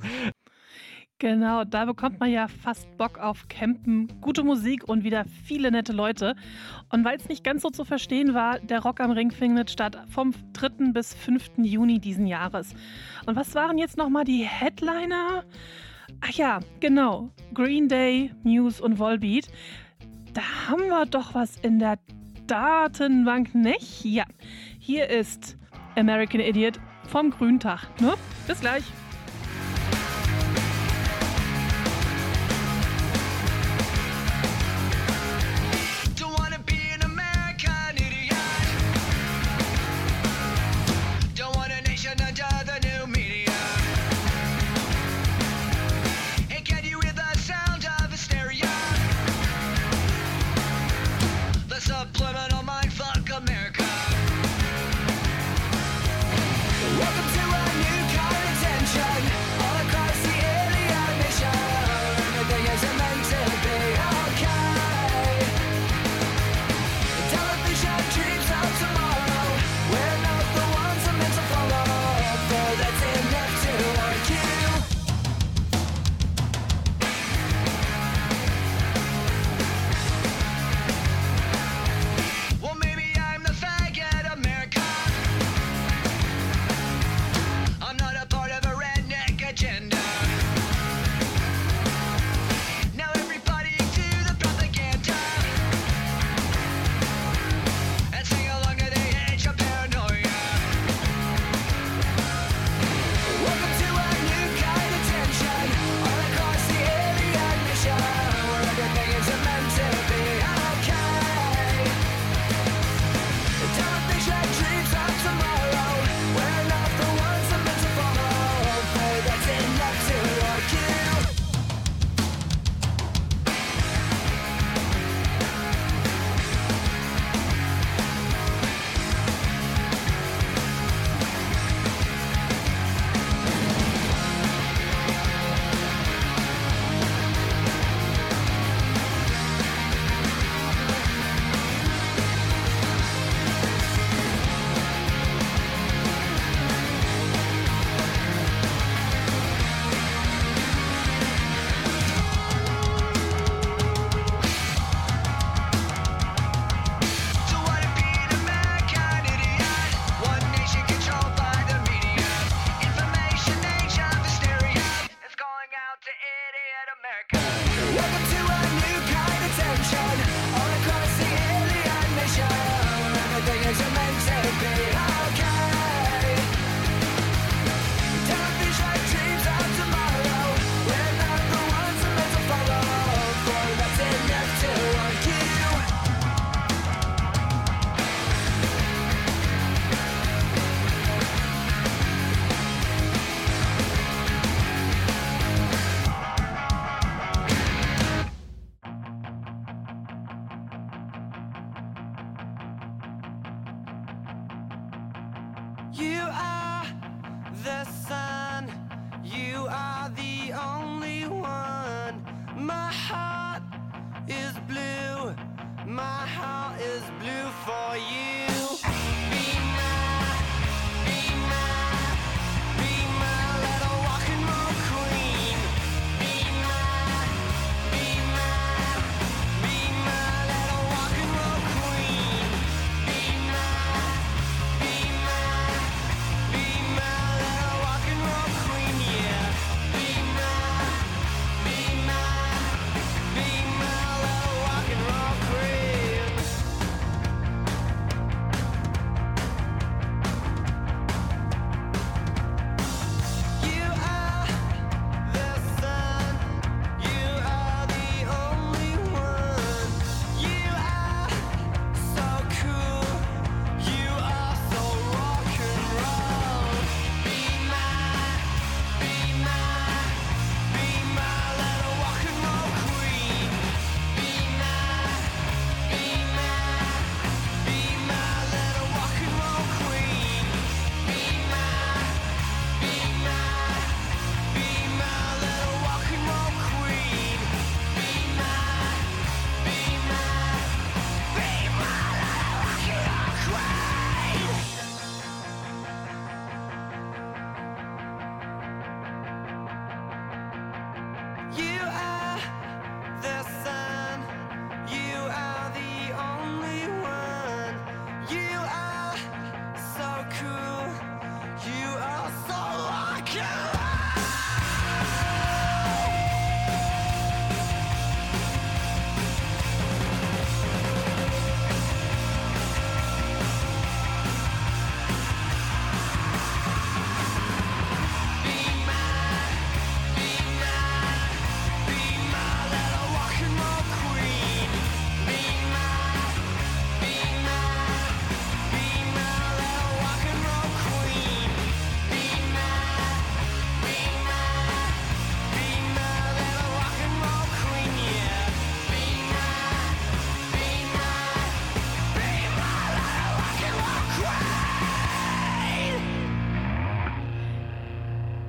Genau, 1.21 1.63
da 1.65 1.85
bekommt 1.85 2.19
man 2.19 2.31
ja 2.31 2.49
fast 2.49 2.97
Bock 2.97 3.19
auf 3.19 3.47
Campen, 3.49 4.09
gute 4.21 4.43
Musik 4.43 4.89
und 4.89 5.05
wieder 5.05 5.25
viele 5.45 5.71
nette 5.71 5.93
Leute. 5.93 6.35
Und 6.91 7.05
weil 7.05 7.17
es 7.17 7.29
nicht 7.29 7.45
ganz 7.45 7.63
so 7.63 7.71
zu 7.71 7.85
verstehen 7.85 8.35
war, 8.35 8.59
der 8.59 8.81
Rock 8.81 9.01
am 9.01 9.13
Ring 9.13 9.31
findet 9.31 9.71
statt 9.71 9.97
vom 10.09 10.33
3. 10.55 10.93
bis 10.93 11.15
5. 11.15 11.53
Juni 11.59 12.01
diesen 12.01 12.27
Jahres. 12.27 12.75
Und 13.27 13.37
was 13.37 13.55
waren 13.55 13.79
jetzt 13.79 13.97
nochmal 13.97 14.25
die 14.25 14.43
Headliner? 14.43 15.45
Ach 16.21 16.31
ja, 16.31 16.61
genau. 16.81 17.31
Green 17.55 17.89
Day, 17.89 18.33
Muse 18.43 18.83
und 18.83 18.99
Volbeat. 18.99 19.47
Da 20.33 20.43
haben 20.69 20.89
wir 20.89 21.07
doch 21.07 21.33
was 21.33 21.57
in 21.59 21.79
der 21.79 21.99
Datenbank, 22.49 23.55
nicht? 23.55 24.05
Ja, 24.05 24.25
hier 24.81 25.09
ist 25.09 25.57
American 25.97 26.41
Idiot 26.41 26.81
vom 27.07 27.31
Grüntag. 27.31 27.89
Ne? 28.01 28.15
Bis 28.49 28.61
gleich. 28.61 28.83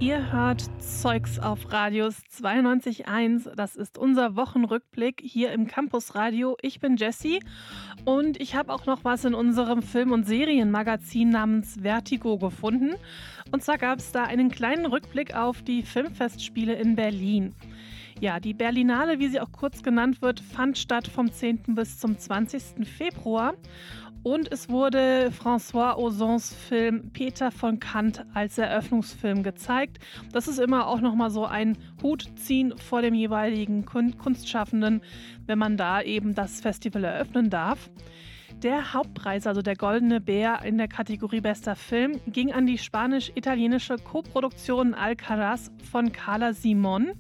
Ihr 0.06 0.32
hört 0.32 0.62
Zeugs 0.78 1.40
auf 1.40 1.74
Radius 1.74 2.18
92.1. 2.40 3.56
Das 3.56 3.76
ist 3.76 3.98
unser 3.98 4.36
Wochenrückblick 4.36 5.20
hier 5.20 5.52
im 5.52 5.66
Campus 5.66 6.14
Radio. 6.14 6.56
Ich 6.62 6.80
bin 6.80 6.96
Jessie 6.96 7.40
und 8.06 8.40
ich 8.40 8.54
habe 8.54 8.72
auch 8.72 8.86
noch 8.86 9.04
was 9.04 9.26
in 9.26 9.34
unserem 9.34 9.82
Film- 9.82 10.12
und 10.12 10.28
Serienmagazin 10.28 11.32
namens 11.32 11.80
Vertigo 11.82 12.38
gefunden. 12.38 12.94
Und 13.52 13.64
zwar 13.64 13.80
gab 13.80 13.98
es 13.98 14.12
da 14.12 14.26
einen 14.26 14.52
kleinen 14.52 14.86
Rückblick 14.86 15.36
auf 15.36 15.64
die 15.64 15.82
Filmfestspiele 15.82 16.76
in 16.76 16.96
Berlin. 16.96 17.56
Ja, 18.22 18.40
die 18.40 18.54
Berlinale, 18.54 19.18
wie 19.18 19.28
sie 19.28 19.42
auch 19.42 19.52
kurz 19.52 19.82
genannt 19.82 20.22
wird, 20.22 20.40
fand 20.40 20.78
statt 20.78 21.08
vom 21.08 21.32
10. 21.32 21.76
bis 21.76 21.98
zum 21.98 22.16
20. 22.16 22.88
Februar. 22.88 23.56
Und 24.26 24.52
es 24.52 24.70
wurde 24.70 25.32
François 25.40 25.98
Ozons 25.98 26.52
Film 26.52 27.12
Peter 27.14 27.52
von 27.52 27.80
Kant 27.80 28.26
als 28.34 28.58
Eröffnungsfilm 28.58 29.44
gezeigt. 29.44 30.00
Das 30.32 30.48
ist 30.48 30.58
immer 30.58 30.88
auch 30.88 31.00
nochmal 31.00 31.30
so 31.30 31.46
ein 31.46 31.78
Hutziehen 32.02 32.76
vor 32.76 33.04
dem 33.04 33.14
jeweiligen 33.14 33.86
Kun 33.86 34.18
Kunstschaffenden, 34.18 35.04
wenn 35.46 35.60
man 35.60 35.78
da 35.78 36.02
eben 36.02 36.34
das 36.34 36.60
Festival 36.60 37.04
eröffnen 37.04 37.52
darf. 37.52 37.92
Der 38.64 38.96
Hauptpreis, 38.96 39.46
also 39.46 39.62
der 39.62 39.76
Goldene 39.76 40.20
Bär 40.20 40.64
in 40.66 40.80
der 40.80 40.88
Kategorie 40.88 41.42
Bester 41.42 41.76
Film, 41.76 42.20
ging 42.26 42.52
an 42.52 42.66
die 42.66 42.80
spanisch-italienische 42.80 43.98
Koproduktion 43.98 44.96
Alcaraz 44.96 45.70
von 45.92 46.12
Carla 46.12 46.54
Simon. 46.54 47.12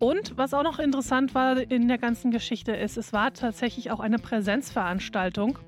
Und 0.00 0.38
was 0.38 0.54
auch 0.54 0.62
noch 0.62 0.78
interessant 0.78 1.34
war 1.34 1.58
in 1.58 1.86
der 1.86 1.98
ganzen 1.98 2.30
Geschichte 2.30 2.72
ist, 2.72 2.96
es 2.96 3.12
war 3.12 3.34
tatsächlich 3.34 3.90
auch 3.90 4.00
eine 4.00 4.18
Präsenzveranstaltung. 4.18 5.58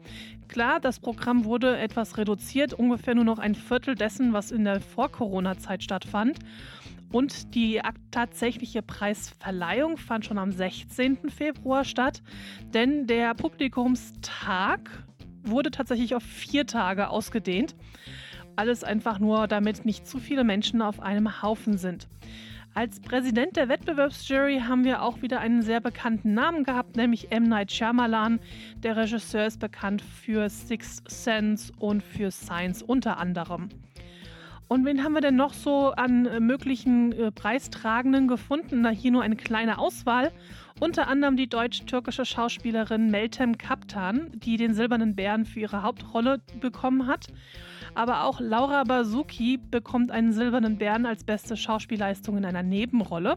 Klar, 0.49 0.81
das 0.81 1.01
Programm 1.01 1.45
wurde 1.45 1.77
etwas 1.77 2.17
reduziert, 2.17 2.73
ungefähr 2.73 3.15
nur 3.15 3.25
noch 3.25 3.39
ein 3.39 3.55
Viertel 3.55 3.95
dessen, 3.95 4.33
was 4.33 4.51
in 4.51 4.65
der 4.65 4.81
Vor-Corona-Zeit 4.81 5.83
stattfand. 5.83 6.39
Und 7.13 7.55
die 7.55 7.83
tatsächliche 8.11 8.81
Preisverleihung 8.81 9.99
fand 9.99 10.25
schon 10.25 10.39
am 10.39 10.51
16. 10.51 11.29
Februar 11.29 11.85
statt, 11.85 12.23
denn 12.73 13.07
der 13.07 13.35
Publikumstag 13.35 15.05
wurde 15.43 15.71
tatsächlich 15.71 16.15
auf 16.15 16.23
vier 16.23 16.67
Tage 16.67 17.11
ausgedehnt. 17.11 17.75
Alles 18.57 18.83
einfach 18.83 19.19
nur, 19.19 19.47
damit 19.47 19.85
nicht 19.85 20.07
zu 20.07 20.19
viele 20.19 20.43
Menschen 20.43 20.81
auf 20.81 21.01
einem 21.01 21.43
Haufen 21.43 21.77
sind. 21.77 22.09
Als 22.75 23.01
Präsident 23.01 23.57
der 23.57 23.69
Wettbewerbsjury 23.69 24.61
haben 24.61 24.85
wir 24.85 25.03
auch 25.03 25.21
wieder 25.21 25.41
einen 25.41 25.61
sehr 25.61 25.81
bekannten 25.81 26.33
Namen 26.33 26.65
gehabt, 26.65 26.97
nämlich 26.97 27.31
M. 27.31 27.43
Night 27.43 27.71
Shyamalan. 27.71 28.41
Der 28.83 28.97
Regisseur 28.97 29.47
ist 29.47 29.61
bekannt 29.61 30.01
für 30.01 30.49
Sixth 30.49 31.11
Sense 31.11 31.71
und 31.79 32.03
für 32.03 32.31
Science 32.31 32.83
unter 32.83 33.19
anderem. 33.19 33.69
Und 34.69 34.87
wen 34.87 35.05
haben 35.05 35.13
wir 35.13 35.21
denn 35.21 35.37
noch 35.37 35.53
so 35.53 35.91
an 35.91 36.25
äh, 36.25 36.41
möglichen 36.41 37.13
äh, 37.13 37.31
Preistragenden 37.31 38.27
gefunden? 38.27 38.81
Na, 38.81 38.89
hier 38.89 39.11
nur 39.11 39.23
eine 39.23 39.37
kleine 39.37 39.77
Auswahl. 39.77 40.33
Unter 40.81 41.09
anderem 41.09 41.37
die 41.37 41.51
deutsch-türkische 41.51 42.25
Schauspielerin 42.25 43.11
Meltem 43.11 43.59
Kaptan, 43.59 44.31
die 44.33 44.57
den 44.57 44.73
Silbernen 44.73 45.15
Bären 45.15 45.45
für 45.45 45.61
ihre 45.61 45.83
Hauptrolle 45.83 46.41
bekommen 46.59 47.07
hat. 47.07 47.27
Aber 47.95 48.25
auch 48.25 48.41
Laura 48.41 48.85
Bazuki 48.85 49.59
bekommt 49.59 50.11
einen 50.11 50.33
Silbernen 50.33 50.79
Bären 50.79 51.07
als 51.07 51.25
beste 51.25 51.57
Schauspielleistung 51.57 52.37
in 52.37 52.45
einer 52.45 52.63
Nebenrolle. 52.63 53.37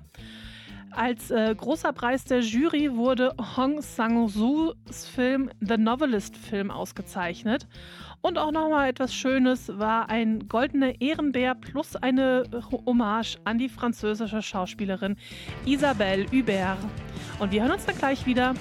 Als 0.92 1.30
äh, 1.30 1.54
großer 1.54 1.92
Preis 1.92 2.24
der 2.24 2.40
Jury 2.40 2.96
wurde 2.96 3.36
Hong 3.58 3.82
Sang-soos 3.82 5.06
Film 5.14 5.50
The 5.60 5.78
Novelist 5.78 6.38
Film 6.38 6.72
ausgezeichnet. 6.72 7.68
Und 8.22 8.38
auch 8.38 8.52
nochmal 8.52 8.90
etwas 8.90 9.14
Schönes 9.14 9.78
war 9.78 10.10
ein 10.10 10.48
goldener 10.48 11.00
Ehrenbär 11.02 11.54
plus 11.54 11.98
eine 11.98 12.44
Hommage 12.72 13.38
an 13.44 13.58
die 13.58 13.68
französische 13.68 14.42
Schauspielerin 14.42 15.18
Isabelle 15.66 16.26
Hubert. 16.32 16.80
Und 17.40 17.52
wir 17.52 17.64
hören 17.64 17.74
uns 17.74 17.86
dann 17.86 17.98
gleich 17.98 18.26
wieder. 18.26 18.54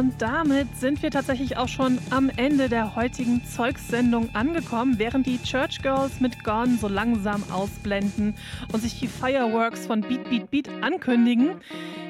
Und 0.00 0.22
damit 0.22 0.74
sind 0.76 1.02
wir 1.02 1.10
tatsächlich 1.10 1.58
auch 1.58 1.68
schon 1.68 1.98
am 2.08 2.30
Ende 2.34 2.70
der 2.70 2.96
heutigen 2.96 3.44
Zeugssendung 3.44 4.34
angekommen, 4.34 4.94
während 4.96 5.26
die 5.26 5.36
Church 5.42 5.82
Girls 5.82 6.20
mit 6.20 6.42
Gone 6.42 6.78
so 6.80 6.88
langsam 6.88 7.44
ausblenden 7.52 8.34
und 8.72 8.80
sich 8.80 8.98
die 8.98 9.08
Fireworks 9.08 9.86
von 9.86 10.00
Beat 10.00 10.30
Beat 10.30 10.50
Beat 10.50 10.70
ankündigen. 10.80 11.60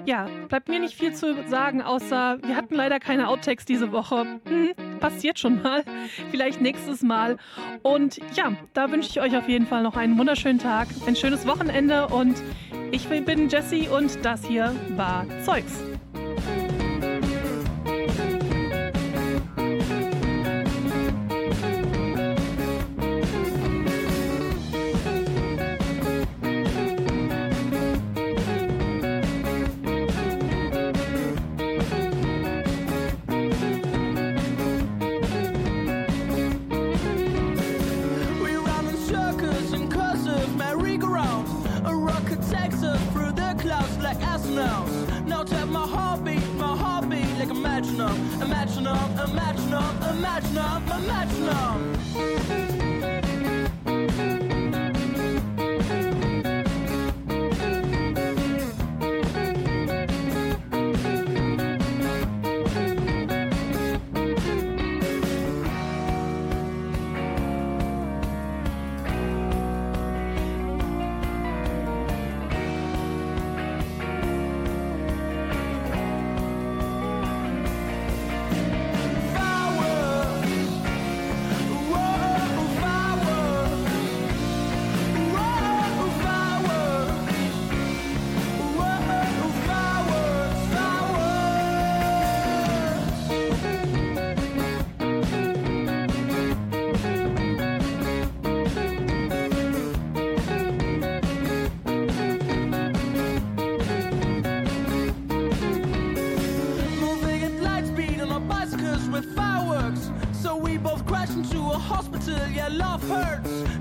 Ja, 0.07 0.29
bleibt 0.49 0.69
mir 0.69 0.79
nicht 0.79 0.95
viel 0.95 1.15
zu 1.15 1.35
sagen, 1.49 1.83
außer 1.83 2.39
wir 2.45 2.55
hatten 2.55 2.77
leider 2.77 3.01
keine 3.01 3.27
Outtakes 3.27 3.65
diese 3.65 3.91
Woche. 3.91 4.25
Hm, 4.45 4.71
passiert 5.01 5.41
schon 5.41 5.61
mal. 5.61 5.83
Vielleicht 6.31 6.61
nächstes 6.61 7.03
Mal. 7.03 7.39
Und 7.83 8.21
ja, 8.37 8.53
da 8.73 8.93
wünsche 8.93 9.11
ich 9.11 9.21
euch 9.21 9.37
auf 9.37 9.49
jeden 9.49 9.67
Fall 9.67 9.83
noch 9.83 9.97
einen 9.97 10.17
wunderschönen 10.17 10.61
Tag, 10.61 10.87
ein 11.09 11.17
schönes 11.17 11.45
Wochenende 11.45 12.07
und 12.07 12.41
ich 12.93 13.09
bin 13.09 13.49
Jessie 13.49 13.89
und 13.89 14.25
das 14.25 14.47
hier 14.47 14.77
war 14.97 15.27
Zeugs. 15.45 15.90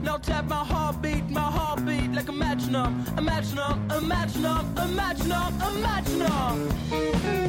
Now 0.10 0.18
tap 0.18 0.46
my 0.46 0.66
heartbeat, 0.66 1.30
my 1.30 1.40
heartbeat 1.40 2.14
like 2.14 2.30
a 2.30 2.32
metronome, 2.32 3.06
a 3.16 3.22
metronome, 3.22 3.92
a 3.92 4.02
metronome, 4.02 4.76
a 4.76 4.88
metronome, 4.88 5.62
a 5.62 5.72
metronome. 5.84 7.49